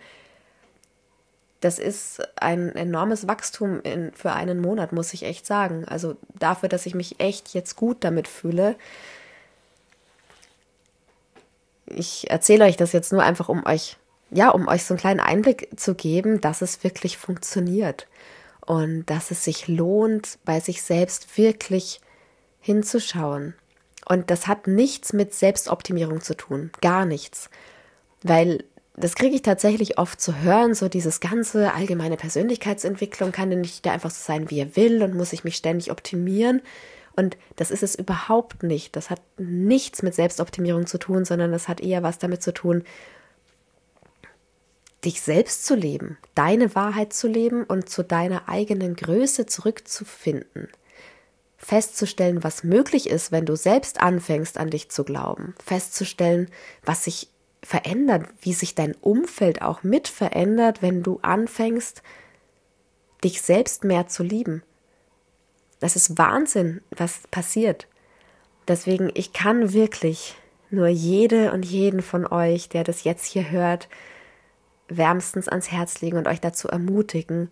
Das 1.60 1.78
ist 1.78 2.22
ein 2.40 2.74
enormes 2.74 3.28
Wachstum 3.28 3.82
in, 3.82 4.12
für 4.14 4.32
einen 4.32 4.62
Monat, 4.62 4.92
muss 4.92 5.12
ich 5.12 5.24
echt 5.24 5.44
sagen. 5.44 5.84
Also 5.86 6.16
dafür, 6.38 6.70
dass 6.70 6.86
ich 6.86 6.94
mich 6.94 7.20
echt 7.20 7.50
jetzt 7.50 7.76
gut 7.76 7.98
damit 8.00 8.28
fühle. 8.28 8.76
Ich 11.84 12.30
erzähle 12.30 12.64
euch 12.64 12.78
das 12.78 12.92
jetzt 12.92 13.12
nur 13.12 13.22
einfach, 13.22 13.50
um 13.50 13.66
euch, 13.66 13.98
ja, 14.30 14.48
um 14.48 14.68
euch 14.68 14.84
so 14.84 14.94
einen 14.94 15.00
kleinen 15.00 15.20
Einblick 15.20 15.78
zu 15.78 15.94
geben, 15.94 16.40
dass 16.40 16.62
es 16.62 16.82
wirklich 16.82 17.18
funktioniert 17.18 18.06
und 18.64 19.04
dass 19.04 19.30
es 19.30 19.44
sich 19.44 19.68
lohnt, 19.68 20.38
bei 20.46 20.60
sich 20.60 20.82
selbst 20.82 21.36
wirklich 21.36 22.00
hinzuschauen 22.60 23.52
und 24.08 24.30
das 24.30 24.46
hat 24.46 24.68
nichts 24.68 25.12
mit 25.12 25.34
Selbstoptimierung 25.34 26.20
zu 26.22 26.36
tun, 26.36 26.70
gar 26.80 27.04
nichts. 27.04 27.50
Weil 28.22 28.64
das 28.94 29.14
kriege 29.14 29.34
ich 29.34 29.42
tatsächlich 29.42 29.98
oft 29.98 30.20
zu 30.20 30.40
hören, 30.40 30.74
so 30.74 30.88
dieses 30.88 31.20
ganze 31.20 31.74
allgemeine 31.74 32.16
Persönlichkeitsentwicklung 32.16 33.32
kann 33.32 33.50
denn 33.50 33.60
nicht 33.60 33.86
einfach 33.88 34.10
so 34.10 34.22
sein, 34.22 34.48
wie 34.48 34.60
er 34.60 34.76
will 34.76 35.02
und 35.02 35.14
muss 35.14 35.32
ich 35.32 35.44
mich 35.44 35.56
ständig 35.56 35.90
optimieren. 35.90 36.62
Und 37.16 37.36
das 37.56 37.70
ist 37.70 37.82
es 37.82 37.94
überhaupt 37.94 38.62
nicht. 38.62 38.94
Das 38.94 39.10
hat 39.10 39.20
nichts 39.38 40.02
mit 40.02 40.14
Selbstoptimierung 40.14 40.86
zu 40.86 40.98
tun, 40.98 41.24
sondern 41.24 41.50
das 41.50 41.66
hat 41.66 41.80
eher 41.80 42.02
was 42.02 42.18
damit 42.18 42.42
zu 42.42 42.54
tun, 42.54 42.84
dich 45.04 45.20
selbst 45.20 45.66
zu 45.66 45.74
leben, 45.74 46.16
deine 46.34 46.74
Wahrheit 46.74 47.12
zu 47.12 47.28
leben 47.28 47.64
und 47.64 47.88
zu 47.88 48.02
deiner 48.02 48.48
eigenen 48.48 48.96
Größe 48.96 49.46
zurückzufinden 49.46 50.68
festzustellen, 51.66 52.44
was 52.44 52.62
möglich 52.62 53.10
ist, 53.10 53.32
wenn 53.32 53.44
du 53.44 53.56
selbst 53.56 54.00
anfängst 54.00 54.56
an 54.56 54.70
dich 54.70 54.88
zu 54.88 55.02
glauben, 55.02 55.56
festzustellen, 55.64 56.48
was 56.84 57.02
sich 57.02 57.28
verändert, 57.60 58.28
wie 58.40 58.52
sich 58.52 58.76
dein 58.76 58.94
Umfeld 59.00 59.62
auch 59.62 59.82
mit 59.82 60.06
verändert, 60.06 60.80
wenn 60.80 61.02
du 61.02 61.18
anfängst, 61.22 62.04
dich 63.24 63.42
selbst 63.42 63.82
mehr 63.82 64.06
zu 64.06 64.22
lieben. 64.22 64.62
Das 65.80 65.96
ist 65.96 66.16
Wahnsinn, 66.16 66.82
was 66.96 67.26
passiert. 67.32 67.88
Deswegen, 68.68 69.10
ich 69.14 69.32
kann 69.32 69.72
wirklich 69.72 70.36
nur 70.70 70.86
jede 70.86 71.50
und 71.50 71.64
jeden 71.64 72.00
von 72.00 72.28
euch, 72.28 72.68
der 72.68 72.84
das 72.84 73.02
jetzt 73.02 73.24
hier 73.24 73.50
hört, 73.50 73.88
wärmstens 74.86 75.48
ans 75.48 75.72
Herz 75.72 76.00
legen 76.00 76.16
und 76.16 76.28
euch 76.28 76.40
dazu 76.40 76.68
ermutigen, 76.68 77.50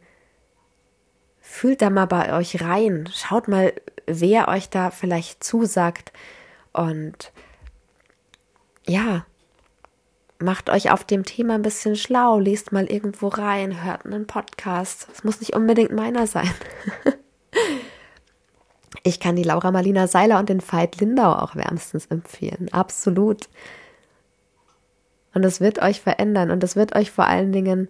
fühlt 1.41 1.83
da 1.83 1.91
mal 1.91 2.07
bei 2.07 2.33
euch 2.39 2.63
rein, 2.63 3.09
schaut 3.13 3.49
mal, 3.49 3.73
wer 4.07 4.49
euch 4.49 4.71
da 4.71 4.91
vielleicht 4.91 5.43
zusagt 5.43 6.13
und 6.73 7.33
ja, 8.87 9.25
macht 10.39 10.71
euch 10.71 10.91
auf 10.91 11.05
dem 11.05 11.25
Thema 11.25 11.55
ein 11.55 11.63
bisschen 11.63 11.97
schlau, 11.97 12.39
liest 12.39 12.73
mal 12.73 12.87
irgendwo 12.91 13.29
rein, 13.29 13.85
hört 13.85 14.05
einen 14.05 14.27
Podcast. 14.27 15.09
Es 15.13 15.25
muss 15.25 15.41
nicht 15.41 15.55
unbedingt 15.55 15.93
meiner 15.93 16.27
sein. 16.27 16.51
ich 19.03 19.21
kann 19.21 19.37
die 19.37 19.43
Laura 19.43 19.71
Marlina 19.71 20.07
Seiler 20.07 20.39
und 20.39 20.49
den 20.49 20.61
Veit 20.61 21.01
Lindau 21.01 21.33
auch 21.35 21.57
wärmstens 21.57 22.07
empfehlen. 22.07 22.69
Absolut. 22.73 23.49
Und 25.33 25.45
es 25.45 25.61
wird 25.61 25.81
euch 25.81 26.01
verändern 26.01 26.51
und 26.51 26.63
es 26.63 26.77
wird 26.77 26.95
euch 26.95 27.11
vor 27.11 27.27
allen 27.27 27.53
Dingen 27.53 27.89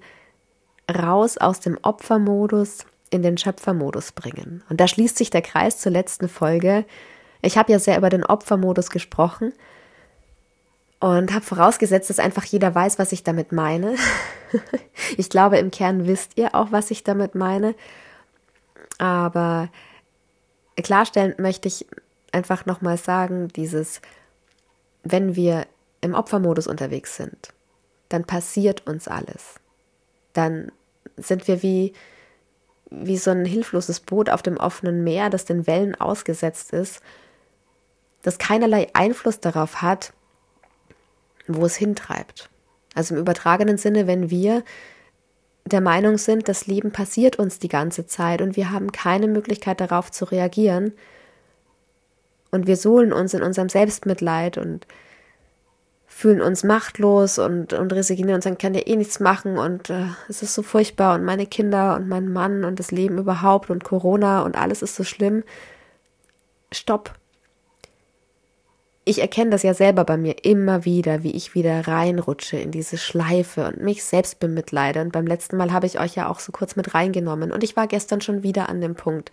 raus 0.91 1.39
aus 1.39 1.61
dem 1.61 1.79
Opfermodus 1.83 2.87
in 3.15 3.23
den 3.23 3.39
Schöpfermodus 3.39 4.13
bringen. 4.13 4.65
Und 4.69 4.81
da 4.81 4.89
schließt 4.89 5.17
sich 5.17 5.31
der 5.31 5.41
Kreis 5.41 5.79
zur 5.79 5.93
letzten 5.93 6.29
Folge. 6.29 6.85
Ich 7.43 7.57
habe 7.57 7.71
ja 7.71 7.79
sehr 7.79 7.97
über 7.97 8.11
den 8.11 8.25
Opfermodus 8.25 8.91
gesprochen 8.91 9.53
und 10.99 11.33
habe 11.33 11.45
vorausgesetzt, 11.45 12.11
dass 12.11 12.19
einfach 12.19 12.45
jeder 12.45 12.75
weiß, 12.75 12.99
was 12.99 13.13
ich 13.13 13.23
damit 13.23 13.53
meine. 13.53 13.95
ich 15.17 15.31
glaube, 15.31 15.59
im 15.59 15.71
Kern 15.71 16.09
wisst 16.09 16.33
ihr 16.37 16.57
auch, 16.57 16.73
was 16.73 16.91
ich 16.91 17.05
damit 17.05 17.37
meine. 17.37 17.77
Aber 18.99 19.69
klarstellen 20.83 21.35
möchte 21.39 21.69
ich 21.69 21.87
einfach 22.33 22.67
nochmal 22.67 22.99
sagen, 22.99 23.47
dieses, 23.49 24.01
wenn 25.05 25.37
wir 25.37 25.67
im 26.01 26.15
Opfermodus 26.15 26.67
unterwegs 26.67 27.17
sind, 27.17 27.51
dann 28.09 28.25
passiert 28.25 28.87
uns 28.89 29.07
alles. 29.07 29.61
Dann 30.33 30.73
sind 31.17 31.47
wir 31.47 31.63
wie 31.63 31.93
wie 32.91 33.17
so 33.17 33.31
ein 33.31 33.45
hilfloses 33.45 34.01
Boot 34.01 34.31
auf 34.31 34.43
dem 34.43 34.57
offenen 34.57 35.05
Meer, 35.05 35.31
das 35.31 35.45
den 35.45 35.67
Wellen 35.67 35.95
ausgesetzt 35.95 36.73
ist, 36.73 37.01
das 38.23 38.39
keinerlei 38.39 38.89
Einfluss 38.95 39.41
darauf 39.41 39.83
hat, 39.83 40.13
wo 41.47 41.65
es 41.67 41.77
hintreibt. 41.77 42.49
Also 42.95 43.15
im 43.15 43.21
übertragenen 43.21 43.77
Sinne, 43.77 44.07
wenn 44.07 44.31
wir 44.31 44.63
der 45.67 45.81
Meinung 45.81 46.19
sind, 46.19 46.49
das 46.49 46.67
Leben 46.67 46.93
passiert 46.93 47.37
uns 47.37 47.59
die 47.59 47.69
ganze 47.69 48.07
Zeit 48.07 48.43
und 48.43 48.57
wir 48.57 48.71
haben 48.71 48.93
keine 48.93 49.29
Möglichkeit 49.29 49.81
darauf 49.81 50.11
zu 50.11 50.27
reagieren 50.27 50.93
und 52.51 52.67
wir 52.67 52.77
suhlen 52.77 53.13
uns 53.13 53.35
in 53.35 53.43
unserem 53.43 53.69
Selbstmitleid 53.69 54.59
und 54.59 54.87
fühlen 56.17 56.41
uns 56.41 56.63
machtlos 56.63 57.41
und, 57.41 57.73
und 57.73 57.93
resignieren 57.93 58.37
und 58.37 58.45
sagen, 58.45 58.57
kann 58.57 58.73
ja 58.73 58.87
eh 58.87 58.95
nichts 58.95 59.19
machen 59.19 59.59
und 59.59 59.91
äh, 59.91 60.07
es 60.29 60.43
ist 60.43 60.55
so 60.55 60.63
furchtbar 60.63 61.17
und 61.17 61.25
meine 61.25 61.45
Kinder 61.45 61.97
und 61.97 62.09
mein 62.09 62.33
Mann 62.33 62.63
und 62.63 62.79
das 62.79 62.93
Leben 62.93 63.19
überhaupt 63.19 63.69
und 63.69 63.83
Corona 63.83 64.43
und 64.43 64.57
alles 64.57 64.81
ist 64.81 64.95
so 64.95 65.03
schlimm. 65.03 65.43
Stopp. 66.71 67.15
Ich 69.05 69.21
erkenne 69.21 69.51
das 69.51 69.65
ja 69.65 69.75
selber 69.75 70.05
bei 70.05 70.17
mir 70.17 70.45
immer 70.45 70.85
wieder, 70.85 71.25
wie 71.25 71.33
ich 71.33 71.57
wieder 71.57 71.89
reinrutsche 71.89 72.59
in 72.59 72.71
diese 72.71 72.97
Schleife 72.97 73.67
und 73.67 73.83
mich 73.83 74.05
selbst 74.05 74.39
bemitleide. 74.39 75.01
Und 75.01 75.13
beim 75.13 75.27
letzten 75.27 75.57
Mal 75.57 75.73
habe 75.73 75.87
ich 75.87 75.99
euch 75.99 76.15
ja 76.15 76.29
auch 76.31 76.39
so 76.39 76.53
kurz 76.53 76.77
mit 76.77 76.95
reingenommen. 76.95 77.51
Und 77.51 77.65
ich 77.65 77.77
war 77.77 77.89
gestern 77.89 78.21
schon 78.21 78.45
wieder 78.45 78.69
an 78.69 78.81
dem 78.81 78.95
Punkt, 78.95 79.33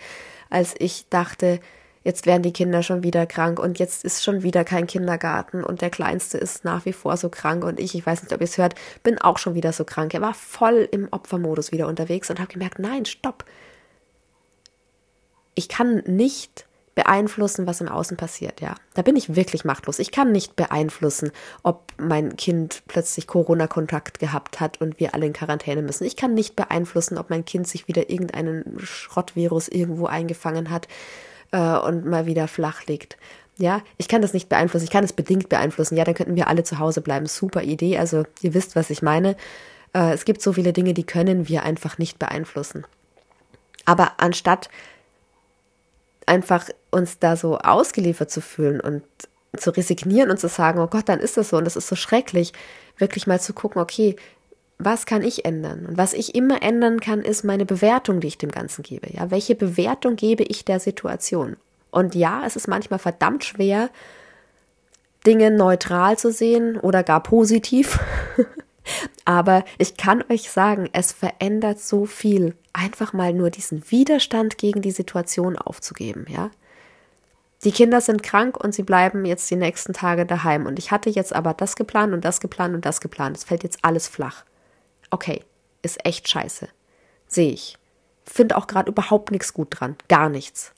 als 0.50 0.74
ich 0.80 1.08
dachte, 1.10 1.60
jetzt 2.04 2.26
werden 2.26 2.44
die 2.44 2.54
Kinder 2.54 2.84
schon 2.84 3.04
wieder 3.04 3.26
krank 3.26 3.60
und 3.60 3.80
jetzt 3.80 4.04
ist 4.04 4.24
schon 4.24 4.44
wieder 4.44 4.64
kein 4.64 4.88
Kindergarten 4.88 5.64
und 5.64 5.82
der 5.82 5.90
Kleinste 5.90 6.38
ist 6.38 6.66
nach 6.66 6.86
wie 6.86 6.94
vor 6.94 7.18
so 7.18 7.30
krank 7.30 7.64
und 7.64 7.80
ich, 7.80 7.96
ich 7.96 8.06
weiß 8.06 8.24
nicht, 8.24 8.34
ob 8.34 8.42
ihr 8.42 8.46
es 8.46 8.58
hört, 8.58 8.76
bin 9.04 9.20
auch 9.20 9.38
schon 9.38 9.56
wieder 9.56 9.74
so 9.74 9.86
krank. 9.86 10.14
Er 10.14 10.22
war 10.22 10.34
voll 10.34 10.88
im 10.92 11.08
Opfermodus 11.12 11.72
wieder 11.72 11.88
unterwegs 11.88 12.30
und 12.30 12.40
habe 12.40 12.52
gemerkt, 12.52 12.80
nein, 12.80 13.06
stopp. 13.06 13.46
Ich 15.54 15.70
kann 15.70 16.02
nicht 16.06 16.66
beeinflussen, 16.96 17.68
was 17.68 17.80
im 17.80 17.88
Außen 17.88 18.18
passiert, 18.18 18.60
ja. 18.60 18.76
Da 18.96 19.02
bin 19.02 19.16
ich 19.16 19.36
wirklich 19.36 19.64
machtlos. 19.64 20.00
Ich 20.00 20.12
kann 20.12 20.32
nicht 20.32 20.56
beeinflussen, 20.56 21.32
ob 21.64 21.94
mein 21.98 22.36
Kind 22.36 22.84
plötzlich 22.88 23.28
Corona-Kontakt 23.28 24.20
gehabt 24.20 24.60
hat 24.60 24.82
und 24.82 25.00
wir 25.00 25.14
alle 25.14 25.26
in 25.26 25.34
Quarantäne 25.34 25.82
müssen. 25.82 26.04
Ich 26.04 26.18
kann 26.18 26.34
nicht 26.34 26.56
beeinflussen, 26.56 27.18
ob 27.18 27.30
mein 27.30 27.46
Kind 27.46 27.68
sich 27.68 27.88
wieder 27.88 28.10
irgendeinen 28.10 28.80
Schrottvirus 28.80 29.70
irgendwo 29.70 30.08
eingefangen 30.08 30.70
hat 30.70 30.88
äh, 31.52 31.78
und 31.78 32.06
mal 32.06 32.26
wieder 32.26 32.48
flach 32.48 32.86
liegt. 32.86 33.18
Ja, 33.58 33.82
ich 33.98 34.08
kann 34.08 34.22
das 34.22 34.34
nicht 34.34 34.50
beeinflussen. 34.50 34.86
Ich 34.86 34.92
kann 34.92 35.04
es 35.04 35.14
bedingt 35.14 35.50
beeinflussen. 35.50 35.96
Ja, 35.96 36.04
dann 36.04 36.16
könnten 36.16 36.36
wir 36.36 36.48
alle 36.48 36.64
zu 36.64 36.80
Hause 36.80 37.02
bleiben. 37.02 37.28
Super 37.28 37.62
Idee. 37.62 37.98
Also, 37.98 38.24
ihr 38.42 38.54
wisst, 38.54 38.76
was 38.76 38.90
ich 38.90 39.02
meine. 39.02 39.36
Äh, 39.94 40.14
es 40.14 40.26
gibt 40.26 40.42
so 40.42 40.54
viele 40.54 40.74
Dinge, 40.74 40.94
die 40.94 41.06
können 41.06 41.48
wir 41.48 41.64
einfach 41.64 41.98
nicht 41.98 42.18
beeinflussen. 42.18 42.86
Aber 43.86 44.14
anstatt 44.18 44.70
einfach 46.26 46.70
uns 46.92 47.20
da 47.20 47.36
so 47.36 47.58
ausgeliefert 47.58 48.32
zu 48.32 48.42
fühlen 48.42 48.80
und 48.80 49.04
zu 49.58 49.72
resignieren 49.72 50.32
und 50.32 50.40
zu 50.40 50.48
sagen, 50.48 50.80
oh 50.80 50.88
Gott, 50.88 51.10
dann 51.10 51.20
ist 51.20 51.38
das 51.38 51.50
so 51.50 51.58
und 51.58 51.66
das 51.66 51.76
ist 51.76 51.88
so 51.88 51.96
schrecklich, 51.96 52.54
wirklich 52.98 53.28
mal 53.28 53.42
zu 53.42 53.54
gucken, 53.54 53.82
okay, 53.82 54.16
was 54.86 55.06
kann 55.06 55.24
ich 55.24 55.46
ändern? 55.46 55.86
Und 55.86 55.98
was 55.98 56.14
ich 56.14 56.36
immer 56.36 56.62
ändern 56.62 57.00
kann, 57.00 57.22
ist 57.22 57.44
meine 57.44 57.66
Bewertung, 57.66 58.20
die 58.20 58.28
ich 58.28 58.38
dem 58.38 58.52
Ganzen 58.52 58.84
gebe. 58.84 59.12
Ja, 59.12 59.32
welche 59.32 59.56
Bewertung 59.56 60.16
gebe 60.16 60.44
ich 60.44 60.66
der 60.66 60.80
Situation? 60.80 61.58
Und 61.90 62.16
ja, 62.16 62.44
es 62.46 62.56
ist 62.56 62.68
manchmal 62.68 63.00
verdammt 63.00 63.44
schwer, 63.44 63.90
Dinge 65.26 65.52
neutral 65.52 66.18
zu 66.18 66.32
sehen 66.32 66.78
oder 66.78 67.04
gar 67.04 67.22
positiv. 67.22 68.00
Aber 69.26 69.64
ich 69.78 69.98
kann 69.98 70.24
euch 70.30 70.50
sagen, 70.50 70.90
es 70.94 71.12
verändert 71.12 71.80
so 71.80 72.06
viel, 72.06 72.56
einfach 72.74 73.14
mal 73.14 73.34
nur 73.34 73.50
diesen 73.50 73.90
Widerstand 73.92 74.58
gegen 74.58 74.82
die 74.82 74.92
Situation 74.92 75.58
aufzugeben, 75.58 76.26
ja? 76.28 76.50
Die 77.64 77.72
Kinder 77.72 78.02
sind 78.02 78.24
krank 78.24 78.58
und 78.58 78.74
sie 78.74 78.82
bleiben 78.82 79.24
jetzt 79.24 79.52
die 79.52 79.56
nächsten 79.56 79.94
Tage 79.94 80.26
daheim. 80.26 80.66
Und 80.66 80.80
ich 80.80 80.90
hatte 80.90 81.12
jetzt 81.12 81.32
aber 81.32 81.54
das 81.54 81.76
geplant 81.76 82.12
und 82.12 82.26
das 82.26 82.40
geplant 82.40 82.74
und 82.74 82.86
das 82.86 83.02
geplant. 83.02 83.38
Es 83.38 83.44
fällt 83.44 83.62
jetzt 83.62 83.80
alles 83.84 84.08
flach. 84.08 84.46
Okay, 85.12 85.44
ist 85.84 86.04
echt 86.06 86.28
scheiße. 86.28 86.68
Sehe 87.28 87.52
ich. 87.52 87.78
Finde 88.26 88.58
auch 88.58 88.68
gerade 88.68 88.90
überhaupt 88.90 89.32
nichts 89.32 89.54
gut 89.54 89.68
dran. 89.72 89.96
Gar 90.08 90.30
nichts. 90.30 90.74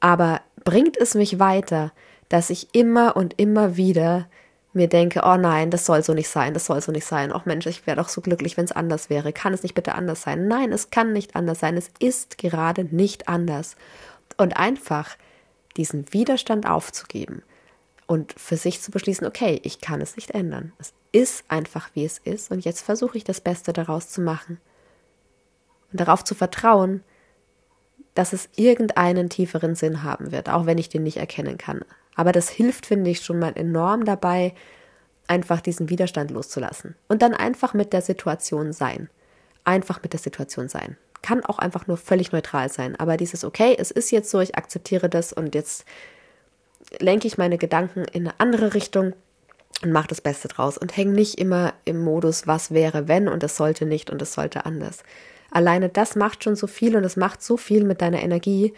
Aber 0.00 0.42
bringt 0.64 0.96
es 0.96 1.14
mich 1.14 1.38
weiter, 1.38 1.92
dass 2.28 2.50
ich 2.50 2.68
immer 2.74 3.16
und 3.16 3.38
immer 3.38 3.76
wieder 3.76 4.28
mir 4.72 4.88
denke, 4.88 5.22
oh 5.24 5.36
nein, 5.36 5.70
das 5.70 5.86
soll 5.86 6.02
so 6.02 6.12
nicht 6.12 6.28
sein, 6.28 6.52
das 6.52 6.66
soll 6.66 6.82
so 6.82 6.92
nicht 6.92 7.06
sein. 7.06 7.32
Och 7.32 7.46
Mensch, 7.46 7.66
ich 7.66 7.86
wäre 7.86 7.96
doch 7.96 8.08
so 8.08 8.20
glücklich, 8.20 8.56
wenn 8.56 8.66
es 8.66 8.72
anders 8.72 9.08
wäre. 9.08 9.32
Kann 9.32 9.54
es 9.54 9.62
nicht 9.62 9.74
bitte 9.74 9.94
anders 9.94 10.22
sein? 10.22 10.48
Nein, 10.48 10.70
es 10.70 10.90
kann 10.90 11.12
nicht 11.12 11.34
anders 11.34 11.60
sein. 11.60 11.76
Es 11.76 11.90
ist 11.98 12.36
gerade 12.36 12.84
nicht 12.84 13.28
anders. 13.28 13.76
Und 14.36 14.56
einfach 14.56 15.16
diesen 15.76 16.12
Widerstand 16.12 16.68
aufzugeben 16.68 17.42
und 18.06 18.32
für 18.38 18.56
sich 18.56 18.80
zu 18.80 18.90
beschließen, 18.90 19.26
okay, 19.26 19.60
ich 19.64 19.80
kann 19.80 20.00
es 20.00 20.16
nicht 20.16 20.30
ändern. 20.30 20.72
Es 20.78 20.94
ist 21.12 21.44
einfach, 21.48 21.90
wie 21.94 22.04
es 22.04 22.18
ist. 22.18 22.50
Und 22.50 22.64
jetzt 22.64 22.82
versuche 22.82 23.18
ich 23.18 23.24
das 23.24 23.40
Beste 23.40 23.72
daraus 23.72 24.08
zu 24.08 24.20
machen. 24.20 24.60
Und 25.90 26.00
darauf 26.00 26.22
zu 26.22 26.34
vertrauen, 26.34 27.02
dass 28.14 28.32
es 28.32 28.48
irgendeinen 28.56 29.28
tieferen 29.28 29.74
Sinn 29.74 30.02
haben 30.02 30.32
wird, 30.32 30.48
auch 30.48 30.66
wenn 30.66 30.78
ich 30.78 30.88
den 30.88 31.02
nicht 31.02 31.18
erkennen 31.18 31.58
kann. 31.58 31.84
Aber 32.14 32.32
das 32.32 32.48
hilft, 32.48 32.86
finde 32.86 33.10
ich, 33.10 33.20
schon 33.22 33.38
mal 33.38 33.52
enorm 33.56 34.04
dabei, 34.04 34.54
einfach 35.26 35.60
diesen 35.60 35.90
Widerstand 35.90 36.30
loszulassen. 36.30 36.94
Und 37.08 37.22
dann 37.22 37.34
einfach 37.34 37.74
mit 37.74 37.92
der 37.92 38.02
Situation 38.02 38.72
sein. 38.72 39.10
Einfach 39.64 40.02
mit 40.02 40.12
der 40.12 40.20
Situation 40.20 40.68
sein. 40.68 40.96
Kann 41.22 41.44
auch 41.44 41.58
einfach 41.58 41.88
nur 41.88 41.96
völlig 41.96 42.30
neutral 42.30 42.70
sein. 42.70 42.94
Aber 42.96 43.16
dieses, 43.16 43.44
okay, 43.44 43.76
es 43.78 43.90
ist 43.90 44.12
jetzt 44.12 44.30
so, 44.30 44.40
ich 44.40 44.56
akzeptiere 44.56 45.08
das 45.08 45.32
und 45.32 45.54
jetzt 45.54 45.84
lenke 46.98 47.26
ich 47.26 47.38
meine 47.38 47.58
Gedanken 47.58 48.04
in 48.12 48.26
eine 48.26 48.40
andere 48.40 48.74
Richtung 48.74 49.14
und 49.82 49.92
mache 49.92 50.08
das 50.08 50.20
Beste 50.20 50.48
draus 50.48 50.78
und 50.78 50.96
hänge 50.96 51.12
nicht 51.12 51.38
immer 51.38 51.74
im 51.84 52.02
Modus, 52.02 52.46
was 52.46 52.70
wäre, 52.70 53.08
wenn 53.08 53.28
und 53.28 53.42
es 53.42 53.56
sollte 53.56 53.86
nicht 53.86 54.10
und 54.10 54.22
es 54.22 54.32
sollte 54.32 54.64
anders. 54.64 55.02
Alleine 55.50 55.88
das 55.88 56.16
macht 56.16 56.44
schon 56.44 56.56
so 56.56 56.66
viel 56.66 56.96
und 56.96 57.04
es 57.04 57.16
macht 57.16 57.42
so 57.42 57.56
viel 57.56 57.84
mit 57.84 58.00
deiner 58.00 58.22
Energie 58.22 58.72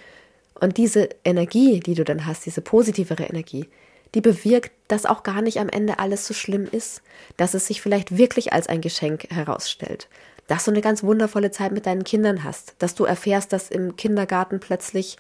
und 0.60 0.76
diese 0.76 1.08
Energie, 1.24 1.80
die 1.80 1.94
du 1.94 2.04
dann 2.04 2.26
hast, 2.26 2.46
diese 2.46 2.60
positivere 2.60 3.24
Energie, 3.24 3.68
die 4.14 4.20
bewirkt, 4.20 4.72
dass 4.88 5.06
auch 5.06 5.22
gar 5.22 5.42
nicht 5.42 5.60
am 5.60 5.68
Ende 5.68 5.98
alles 5.98 6.26
so 6.26 6.34
schlimm 6.34 6.66
ist, 6.70 7.02
dass 7.36 7.54
es 7.54 7.66
sich 7.66 7.80
vielleicht 7.80 8.16
wirklich 8.16 8.52
als 8.52 8.66
ein 8.66 8.80
Geschenk 8.80 9.30
herausstellt, 9.30 10.08
dass 10.46 10.64
du 10.64 10.70
eine 10.70 10.80
ganz 10.80 11.02
wundervolle 11.02 11.50
Zeit 11.50 11.72
mit 11.72 11.86
deinen 11.86 12.04
Kindern 12.04 12.42
hast, 12.42 12.74
dass 12.78 12.94
du 12.94 13.04
erfährst, 13.04 13.52
dass 13.52 13.70
im 13.70 13.96
Kindergarten 13.96 14.60
plötzlich 14.60 15.18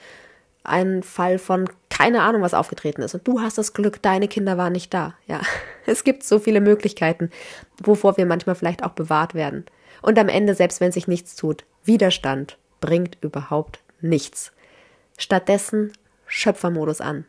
ein 0.68 1.02
Fall 1.02 1.38
von 1.38 1.68
keine 1.88 2.22
Ahnung 2.22 2.42
was 2.42 2.54
aufgetreten 2.54 3.02
ist 3.02 3.14
und 3.14 3.26
du 3.26 3.40
hast 3.40 3.58
das 3.58 3.72
Glück, 3.72 4.00
deine 4.02 4.28
Kinder 4.28 4.56
waren 4.56 4.72
nicht 4.72 4.94
da. 4.94 5.14
Ja, 5.26 5.40
es 5.86 6.04
gibt 6.04 6.22
so 6.22 6.38
viele 6.38 6.60
Möglichkeiten, 6.60 7.30
wovor 7.82 8.16
wir 8.16 8.26
manchmal 8.26 8.54
vielleicht 8.54 8.84
auch 8.84 8.92
bewahrt 8.92 9.34
werden. 9.34 9.66
Und 10.00 10.18
am 10.18 10.28
Ende, 10.28 10.54
selbst 10.54 10.80
wenn 10.80 10.92
sich 10.92 11.08
nichts 11.08 11.34
tut, 11.34 11.64
Widerstand 11.84 12.56
bringt 12.80 13.18
überhaupt 13.20 13.80
nichts. 14.00 14.52
Stattdessen 15.16 15.92
Schöpfermodus 16.26 17.00
an. 17.00 17.24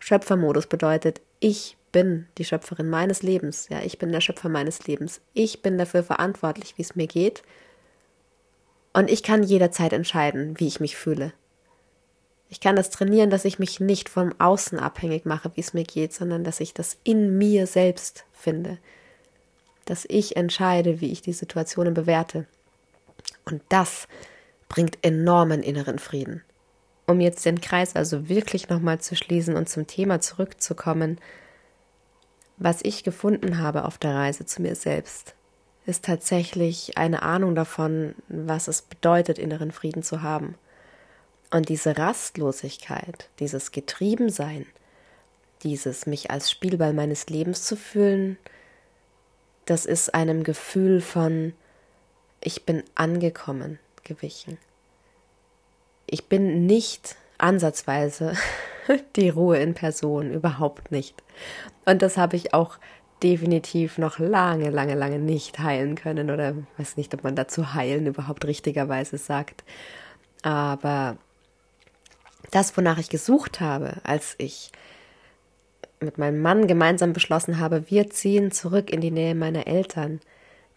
Schöpfermodus 0.00 0.66
bedeutet, 0.66 1.20
ich 1.38 1.76
bin 1.92 2.26
die 2.38 2.44
Schöpferin 2.44 2.90
meines 2.90 3.22
Lebens. 3.22 3.68
Ja, 3.68 3.80
ich 3.82 3.98
bin 3.98 4.10
der 4.10 4.20
Schöpfer 4.20 4.48
meines 4.48 4.86
Lebens. 4.86 5.20
Ich 5.34 5.62
bin 5.62 5.78
dafür 5.78 6.02
verantwortlich, 6.02 6.76
wie 6.76 6.82
es 6.82 6.96
mir 6.96 7.06
geht. 7.06 7.44
Und 8.92 9.10
ich 9.10 9.22
kann 9.22 9.44
jederzeit 9.44 9.92
entscheiden, 9.92 10.58
wie 10.58 10.66
ich 10.66 10.80
mich 10.80 10.96
fühle. 10.96 11.32
Ich 12.48 12.60
kann 12.60 12.76
das 12.76 12.90
trainieren, 12.90 13.30
dass 13.30 13.44
ich 13.44 13.58
mich 13.58 13.80
nicht 13.80 14.08
vom 14.08 14.32
Außen 14.38 14.78
abhängig 14.78 15.24
mache, 15.24 15.50
wie 15.54 15.60
es 15.60 15.74
mir 15.74 15.84
geht, 15.84 16.12
sondern 16.12 16.44
dass 16.44 16.60
ich 16.60 16.74
das 16.74 16.98
in 17.04 17.36
mir 17.36 17.66
selbst 17.66 18.24
finde. 18.32 18.78
Dass 19.86 20.04
ich 20.08 20.36
entscheide, 20.36 21.00
wie 21.00 21.10
ich 21.10 21.22
die 21.22 21.32
Situationen 21.32 21.94
bewerte. 21.94 22.46
Und 23.44 23.62
das 23.68 24.08
bringt 24.68 24.98
enormen 25.02 25.62
inneren 25.62 25.98
Frieden. 25.98 26.42
Um 27.06 27.20
jetzt 27.20 27.44
den 27.44 27.60
Kreis 27.60 27.96
also 27.96 28.28
wirklich 28.28 28.68
nochmal 28.68 29.00
zu 29.00 29.14
schließen 29.14 29.56
und 29.56 29.68
zum 29.68 29.86
Thema 29.86 30.20
zurückzukommen, 30.20 31.18
was 32.56 32.80
ich 32.82 33.04
gefunden 33.04 33.58
habe 33.58 33.84
auf 33.84 33.98
der 33.98 34.14
Reise 34.14 34.46
zu 34.46 34.62
mir 34.62 34.74
selbst, 34.74 35.34
ist 35.86 36.04
tatsächlich 36.04 36.96
eine 36.96 37.22
Ahnung 37.22 37.54
davon, 37.54 38.14
was 38.28 38.68
es 38.68 38.82
bedeutet, 38.82 39.38
inneren 39.38 39.70
Frieden 39.70 40.02
zu 40.02 40.22
haben. 40.22 40.54
Und 41.54 41.68
diese 41.68 41.96
Rastlosigkeit, 41.96 43.30
dieses 43.38 43.70
Getriebensein, 43.70 44.66
dieses 45.62 46.06
mich 46.06 46.30
als 46.30 46.50
Spielball 46.50 46.92
meines 46.92 47.28
Lebens 47.28 47.64
zu 47.64 47.76
fühlen, 47.76 48.36
das 49.66 49.86
ist 49.86 50.14
einem 50.14 50.42
Gefühl 50.42 51.00
von 51.00 51.54
ich 52.42 52.66
bin 52.66 52.82
angekommen 52.94 53.78
gewichen 54.02 54.58
ich 56.06 56.28
bin 56.28 56.66
nicht 56.66 57.16
ansatzweise 57.38 58.34
die 59.16 59.28
Ruhe 59.28 59.58
in 59.58 59.74
Person, 59.74 60.30
überhaupt 60.30 60.92
nicht. 60.92 61.22
Und 61.84 62.02
das 62.02 62.16
habe 62.16 62.36
ich 62.36 62.54
auch 62.54 62.78
definitiv 63.22 63.98
noch 63.98 64.18
lange, 64.18 64.70
lange, 64.70 64.94
lange 64.94 65.18
nicht 65.18 65.58
heilen 65.58 65.94
können 65.94 66.30
oder 66.30 66.54
weiß 66.76 66.96
nicht, 66.96 67.14
ob 67.14 67.24
man 67.24 67.34
dazu 67.34 67.74
heilen 67.74 68.06
überhaupt 68.06 68.44
richtigerweise 68.44 69.18
sagt. 69.18 69.64
Aber 70.42 71.16
das, 72.50 72.76
wonach 72.76 72.98
ich 72.98 73.08
gesucht 73.08 73.60
habe, 73.60 73.96
als 74.04 74.34
ich 74.38 74.70
mit 76.00 76.18
meinem 76.18 76.42
Mann 76.42 76.66
gemeinsam 76.66 77.12
beschlossen 77.12 77.58
habe, 77.58 77.90
wir 77.90 78.10
ziehen 78.10 78.50
zurück 78.50 78.90
in 78.90 79.00
die 79.00 79.10
Nähe 79.10 79.34
meiner 79.34 79.66
Eltern, 79.66 80.20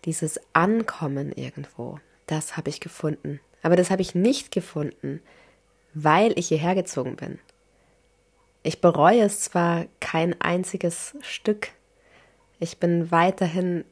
dieses 0.05 0.39
Ankommen 0.53 1.31
irgendwo, 1.31 1.99
das 2.27 2.55
habe 2.57 2.69
ich 2.69 2.79
gefunden. 2.79 3.39
Aber 3.61 3.75
das 3.75 3.91
habe 3.91 4.01
ich 4.01 4.15
nicht 4.15 4.51
gefunden, 4.51 5.21
weil 5.93 6.37
ich 6.37 6.47
hierher 6.47 6.75
gezogen 6.75 7.15
bin. 7.15 7.39
Ich 8.63 8.81
bereue 8.81 9.21
es 9.21 9.41
zwar 9.41 9.85
kein 9.99 10.39
einziges 10.41 11.15
Stück. 11.21 11.69
Ich 12.59 12.77
bin 12.77 13.11
weiterhin 13.11 13.83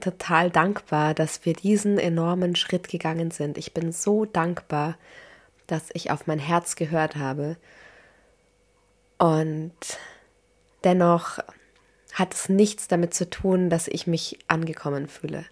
total 0.00 0.50
dankbar, 0.50 1.14
dass 1.14 1.44
wir 1.44 1.54
diesen 1.54 1.98
enormen 1.98 2.56
Schritt 2.56 2.88
gegangen 2.88 3.30
sind. 3.30 3.58
Ich 3.58 3.72
bin 3.74 3.92
so 3.92 4.24
dankbar, 4.24 4.96
dass 5.66 5.90
ich 5.92 6.10
auf 6.10 6.26
mein 6.26 6.38
Herz 6.38 6.76
gehört 6.76 7.16
habe. 7.16 7.56
Und 9.18 9.72
dennoch 10.84 11.38
hat 12.12 12.34
es 12.34 12.48
nichts 12.48 12.88
damit 12.88 13.14
zu 13.14 13.28
tun, 13.28 13.70
dass 13.70 13.88
ich 13.88 14.06
mich 14.06 14.38
angekommen 14.48 15.08
fühle 15.08 15.44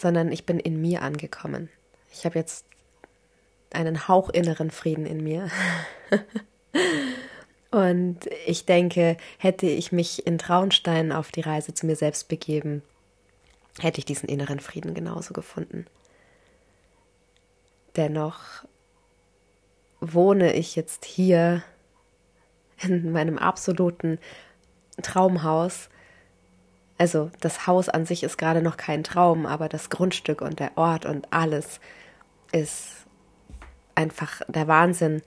sondern 0.00 0.32
ich 0.32 0.46
bin 0.46 0.58
in 0.58 0.80
mir 0.80 1.02
angekommen. 1.02 1.68
Ich 2.12 2.24
habe 2.24 2.38
jetzt 2.38 2.66
einen 3.72 4.08
Hauch 4.08 4.30
inneren 4.30 4.70
Frieden 4.70 5.06
in 5.06 5.22
mir. 5.22 5.48
Und 7.70 8.28
ich 8.46 8.66
denke, 8.66 9.16
hätte 9.38 9.66
ich 9.66 9.90
mich 9.90 10.26
in 10.26 10.38
Traunstein 10.38 11.10
auf 11.10 11.32
die 11.32 11.40
Reise 11.40 11.74
zu 11.74 11.86
mir 11.86 11.96
selbst 11.96 12.28
begeben, 12.28 12.82
hätte 13.80 13.98
ich 13.98 14.04
diesen 14.04 14.28
inneren 14.28 14.60
Frieden 14.60 14.94
genauso 14.94 15.32
gefunden. 15.32 15.86
Dennoch 17.96 18.64
wohne 20.00 20.52
ich 20.52 20.76
jetzt 20.76 21.04
hier 21.04 21.62
in 22.82 23.12
meinem 23.12 23.38
absoluten 23.38 24.18
Traumhaus. 25.02 25.88
Also 26.98 27.30
das 27.40 27.66
Haus 27.66 27.88
an 27.88 28.06
sich 28.06 28.22
ist 28.22 28.38
gerade 28.38 28.62
noch 28.62 28.76
kein 28.76 29.04
Traum, 29.04 29.46
aber 29.46 29.68
das 29.68 29.90
Grundstück 29.90 30.40
und 30.40 30.60
der 30.60 30.76
Ort 30.76 31.06
und 31.06 31.32
alles 31.32 31.80
ist 32.52 33.06
einfach 33.94 34.42
der 34.48 34.68
Wahnsinn. 34.68 35.22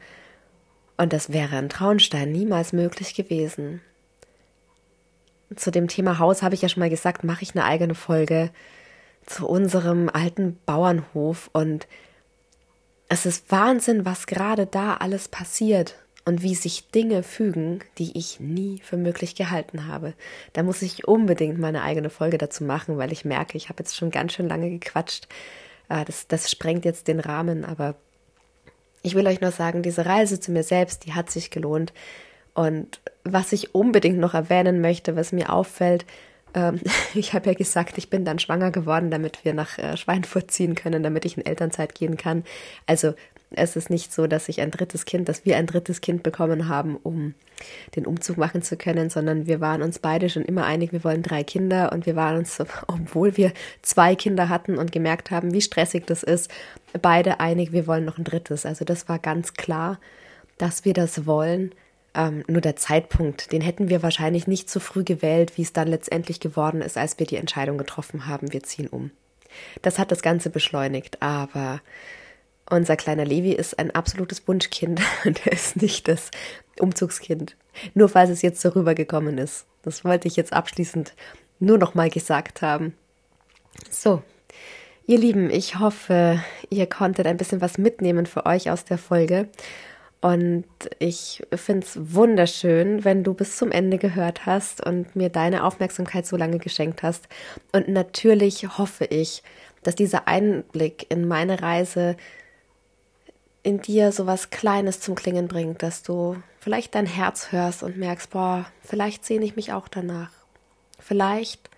Und 0.97 1.13
das 1.13 1.31
wäre 1.31 1.57
in 1.57 1.69
Traunstein 1.69 2.31
niemals 2.31 2.73
möglich 2.73 3.13
gewesen. 3.15 3.81
Zu 5.55 5.71
dem 5.71 5.87
Thema 5.87 6.19
Haus 6.19 6.41
habe 6.43 6.55
ich 6.55 6.61
ja 6.61 6.69
schon 6.69 6.81
mal 6.81 6.89
gesagt, 6.89 7.23
mache 7.23 7.43
ich 7.43 7.55
eine 7.55 7.63
eigene 7.63 7.95
Folge 7.95 8.51
zu 9.25 9.47
unserem 9.47 10.09
alten 10.09 10.59
Bauernhof 10.65 11.49
und 11.53 11.87
es 13.09 13.25
ist 13.25 13.51
Wahnsinn, 13.51 14.05
was 14.05 14.27
gerade 14.27 14.65
da 14.65 14.95
alles 14.95 15.27
passiert 15.27 15.95
und 16.25 16.43
wie 16.43 16.55
sich 16.55 16.91
Dinge 16.91 17.23
fügen, 17.23 17.79
die 17.97 18.17
ich 18.17 18.39
nie 18.39 18.81
für 18.83 18.97
möglich 18.97 19.35
gehalten 19.35 19.87
habe. 19.87 20.13
Da 20.53 20.63
muss 20.63 20.81
ich 20.81 21.07
unbedingt 21.07 21.57
meine 21.57 21.83
eigene 21.83 22.09
Folge 22.09 22.37
dazu 22.37 22.65
machen, 22.65 22.97
weil 22.97 23.13
ich 23.13 23.23
merke, 23.23 23.57
ich 23.57 23.69
habe 23.69 23.79
jetzt 23.79 23.95
schon 23.95 24.11
ganz 24.11 24.33
schön 24.33 24.49
lange 24.49 24.69
gequatscht. 24.69 25.27
Ah, 25.87 26.03
das, 26.03 26.27
das 26.27 26.51
sprengt 26.51 26.83
jetzt 26.83 27.07
den 27.07 27.21
Rahmen, 27.21 27.63
aber 27.63 27.95
ich 29.03 29.15
will 29.15 29.25
euch 29.25 29.39
nur 29.39 29.51
sagen, 29.51 29.83
diese 29.83 30.05
Reise 30.05 30.41
zu 30.41 30.51
mir 30.51 30.63
selbst, 30.63 31.05
die 31.05 31.13
hat 31.13 31.31
sich 31.31 31.49
gelohnt. 31.49 31.93
Und 32.53 32.99
was 33.23 33.53
ich 33.53 33.73
unbedingt 33.73 34.17
noch 34.17 34.33
erwähnen 34.33 34.81
möchte, 34.81 35.15
was 35.15 35.31
mir 35.31 35.53
auffällt, 35.53 36.05
ähm, 36.57 36.81
ich 37.13 37.33
habe 37.33 37.51
ja 37.51 37.53
gesagt, 37.53 37.97
ich 37.97 38.09
bin 38.09 38.25
dann 38.25 38.39
schwanger 38.39 38.71
geworden, 38.71 39.11
damit 39.11 39.45
wir 39.45 39.53
nach 39.53 39.77
äh, 39.77 39.95
Schweinfurt 39.95 40.51
ziehen 40.51 40.75
können, 40.75 41.03
damit 41.03 41.23
ich 41.23 41.37
in 41.37 41.45
Elternzeit 41.45 41.93
gehen 41.93 42.17
kann. 42.17 42.43
Also 42.87 43.13
es 43.51 43.77
ist 43.77 43.89
nicht 43.89 44.11
so, 44.11 44.27
dass 44.27 44.49
ich 44.49 44.59
ein 44.59 44.71
drittes 44.71 45.05
Kind, 45.05 45.29
dass 45.29 45.45
wir 45.45 45.55
ein 45.55 45.67
drittes 45.67 46.01
Kind 46.01 46.21
bekommen 46.21 46.67
haben, 46.67 46.97
um 46.97 47.33
den 47.95 48.05
Umzug 48.05 48.37
machen 48.37 48.61
zu 48.61 48.75
können, 48.75 49.09
sondern 49.09 49.47
wir 49.47 49.61
waren 49.61 49.81
uns 49.81 49.99
beide 49.99 50.29
schon 50.29 50.43
immer 50.43 50.65
einig, 50.65 50.91
wir 50.91 51.03
wollen 51.05 51.23
drei 51.23 51.45
Kinder 51.45 51.93
und 51.93 52.05
wir 52.05 52.17
waren 52.17 52.37
uns, 52.37 52.59
obwohl 52.87 53.37
wir 53.37 53.53
zwei 53.81 54.15
Kinder 54.15 54.49
hatten 54.49 54.77
und 54.77 54.91
gemerkt 54.91 55.31
haben, 55.31 55.53
wie 55.53 55.61
stressig 55.61 56.05
das 56.07 56.23
ist, 56.23 56.51
beide 57.01 57.39
einig, 57.39 57.71
wir 57.71 57.87
wollen 57.87 58.03
noch 58.03 58.17
ein 58.17 58.25
drittes. 58.25 58.65
Also 58.65 58.83
das 58.83 59.07
war 59.07 59.19
ganz 59.19 59.53
klar, 59.53 59.99
dass 60.57 60.83
wir 60.83 60.93
das 60.93 61.25
wollen. 61.25 61.71
Ähm, 62.17 62.43
nur 62.47 62.61
der 62.61 62.75
Zeitpunkt, 62.75 63.51
den 63.51 63.61
hätten 63.61 63.89
wir 63.89 64.01
wahrscheinlich 64.01 64.47
nicht 64.47 64.71
so 64.71 64.79
früh 64.79 65.03
gewählt, 65.03 65.55
wie 65.55 65.61
es 65.61 65.71
dann 65.71 65.87
letztendlich 65.87 66.39
geworden 66.39 66.81
ist, 66.81 66.97
als 66.97 67.19
wir 67.19 67.27
die 67.27 67.35
Entscheidung 67.35 67.77
getroffen 67.77 68.25
haben, 68.25 68.51
wir 68.51 68.63
ziehen 68.63 68.87
um. 68.87 69.11
Das 69.83 69.99
hat 69.99 70.11
das 70.11 70.23
Ganze 70.23 70.49
beschleunigt, 70.49 71.21
aber 71.21 71.79
unser 72.67 72.97
kleiner 72.97 73.23
Levi 73.23 73.51
ist 73.51 73.77
ein 73.77 73.91
absolutes 73.91 74.47
Wunschkind 74.47 74.99
und 75.25 75.45
er 75.45 75.53
ist 75.53 75.79
nicht 75.79 76.07
das 76.07 76.31
Umzugskind. 76.79 77.55
Nur 77.93 78.09
falls 78.09 78.31
es 78.31 78.41
jetzt 78.41 78.61
so 78.61 78.69
rübergekommen 78.69 79.37
ist. 79.37 79.67
Das 79.83 80.03
wollte 80.03 80.27
ich 80.27 80.35
jetzt 80.35 80.53
abschließend 80.53 81.13
nur 81.59 81.77
noch 81.77 81.93
mal 81.93 82.09
gesagt 82.09 82.63
haben. 82.63 82.95
So, 83.91 84.23
ihr 85.05 85.19
Lieben, 85.19 85.51
ich 85.51 85.77
hoffe, 85.77 86.43
ihr 86.71 86.87
konntet 86.87 87.27
ein 87.27 87.37
bisschen 87.37 87.61
was 87.61 87.77
mitnehmen 87.77 88.25
für 88.25 88.47
euch 88.47 88.71
aus 88.71 88.85
der 88.85 88.97
Folge. 88.97 89.47
Und 90.19 90.65
ich 90.97 91.43
finde 91.53 91.85
es 91.85 92.15
wunderschön, 92.15 93.05
wenn 93.05 93.23
du 93.23 93.33
bis 93.33 93.57
zum 93.57 93.71
Ende 93.71 93.97
gehört 93.97 94.45
hast 94.45 94.83
und 94.83 95.15
mir 95.15 95.29
deine 95.29 95.63
Aufmerksamkeit 95.63 96.25
so 96.25 96.37
lange 96.37 96.57
geschenkt 96.57 97.03
hast. 97.03 97.27
Und 97.71 97.87
natürlich 97.87 98.77
hoffe 98.77 99.05
ich, 99.05 99.43
dass 99.83 99.95
dieser 99.95 100.27
Einblick 100.27 101.05
in 101.09 101.27
meine 101.27 101.61
Reise 101.61 102.17
in 103.61 103.79
dir 103.79 104.11
so 104.11 104.25
was 104.25 104.49
Kleines 104.49 105.01
zum 105.01 105.13
Klingen 105.13 105.47
bringt, 105.47 105.83
dass 105.83 106.01
du 106.01 106.41
vielleicht 106.59 106.95
dein 106.95 107.05
Herz 107.05 107.51
hörst 107.51 107.83
und 107.83 107.97
merkst, 107.97 108.31
boah, 108.31 108.65
vielleicht 108.81 109.23
sehne 109.23 109.45
ich 109.45 109.55
mich 109.55 109.71
auch 109.71 109.87
danach. 109.87 110.31
Vielleicht 110.99 111.69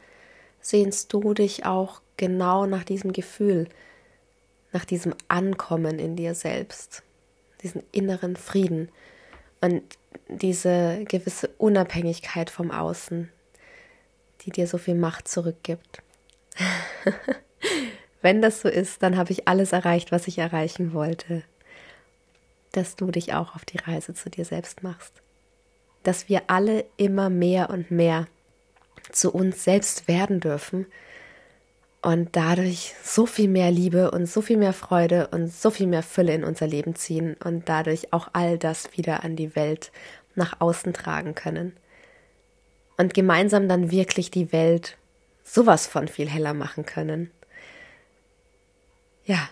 sehnst 0.62 1.12
du 1.12 1.34
dich 1.34 1.66
auch 1.66 2.02
genau 2.16 2.66
nach 2.66 2.84
diesem 2.84 3.12
Gefühl, 3.12 3.68
nach 4.72 4.86
diesem 4.86 5.14
Ankommen 5.28 6.00
in 6.00 6.16
dir 6.16 6.36
selbst 6.36 7.04
diesen 7.62 7.84
inneren 7.92 8.36
Frieden 8.36 8.90
und 9.62 9.84
diese 10.28 11.04
gewisse 11.06 11.50
Unabhängigkeit 11.58 12.50
vom 12.50 12.72
Außen, 12.72 13.30
die 14.42 14.52
dir 14.52 14.68
so 14.68 14.78
viel 14.78 14.96
Macht 14.96 15.28
zurückgibt. 15.28 16.02
Wenn 18.22 18.42
das 18.42 18.62
so 18.62 18.70
ist, 18.70 19.02
dann 19.02 19.18
habe 19.18 19.32
ich 19.32 19.48
alles 19.48 19.72
erreicht, 19.72 20.12
was 20.12 20.28
ich 20.28 20.38
erreichen 20.38 20.94
wollte. 20.94 21.44
Dass 22.72 22.96
du 22.96 23.12
dich 23.12 23.34
auch 23.34 23.56
auf 23.56 23.66
die 23.66 23.78
Reise 23.78 24.14
zu 24.14 24.30
dir 24.30 24.46
selbst 24.46 24.84
machst. 24.84 25.22
Dass 26.04 26.30
wir 26.30 26.44
alle 26.48 26.86
immer 26.98 27.30
mehr 27.30 27.70
und 27.70 27.92
mehr 27.92 28.28
zu 29.12 29.32
uns 29.34 29.64
selbst 29.64 30.08
werden 30.08 30.40
dürfen 30.40 30.86
und 32.02 32.30
dadurch 32.36 32.96
so 33.04 33.26
viel 33.26 33.50
mehr 33.50 33.72
Liebe 33.72 34.12
und 34.12 34.26
so 34.26 34.42
viel 34.42 34.58
mehr 34.58 34.74
Freude 34.74 35.28
und 35.28 35.52
so 35.52 35.70
viel 35.70 35.88
mehr 35.88 36.04
Fülle 36.04 36.34
in 36.34 36.44
unser 36.44 36.68
Leben 36.68 36.96
ziehen 36.96 37.36
und 37.44 37.68
dadurch 37.68 38.14
auch 38.14 38.30
all 38.34 38.58
das 38.58 38.96
wieder 38.96 39.24
an 39.24 39.36
die 39.36 39.56
Welt 39.56 39.92
nach 40.36 40.62
außen 40.62 40.94
tragen 40.94 41.36
können. 41.36 41.76
Und 42.98 43.14
gemeinsam 43.14 43.68
dann 43.68 43.92
wirklich 43.92 44.32
die 44.32 44.52
Welt 44.52 44.98
sowas 45.44 45.88
von 45.88 46.08
viel 46.08 46.30
heller 46.30 46.54
machen 46.54 46.86
können. 46.86 47.32
Ja, 49.26 49.50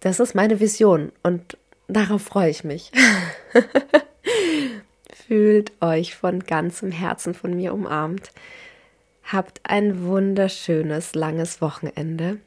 das 0.00 0.20
ist 0.20 0.34
meine 0.34 0.60
Vision 0.60 1.12
und 1.22 1.56
darauf 1.88 2.22
freue 2.22 2.50
ich 2.50 2.64
mich. 2.64 2.92
Fühlt 5.26 5.72
euch 5.80 6.14
von 6.14 6.40
ganzem 6.40 6.90
Herzen 6.90 7.34
von 7.34 7.54
mir 7.54 7.72
umarmt. 7.72 8.32
Habt 9.32 9.60
ein 9.62 10.02
wunderschönes, 10.06 11.14
langes 11.14 11.60
Wochenende 11.60 12.38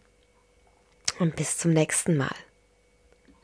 und 1.19 1.38
bis 1.38 1.58
zum 1.58 1.72
nächsten 1.72 2.17
Mal. 2.17 2.36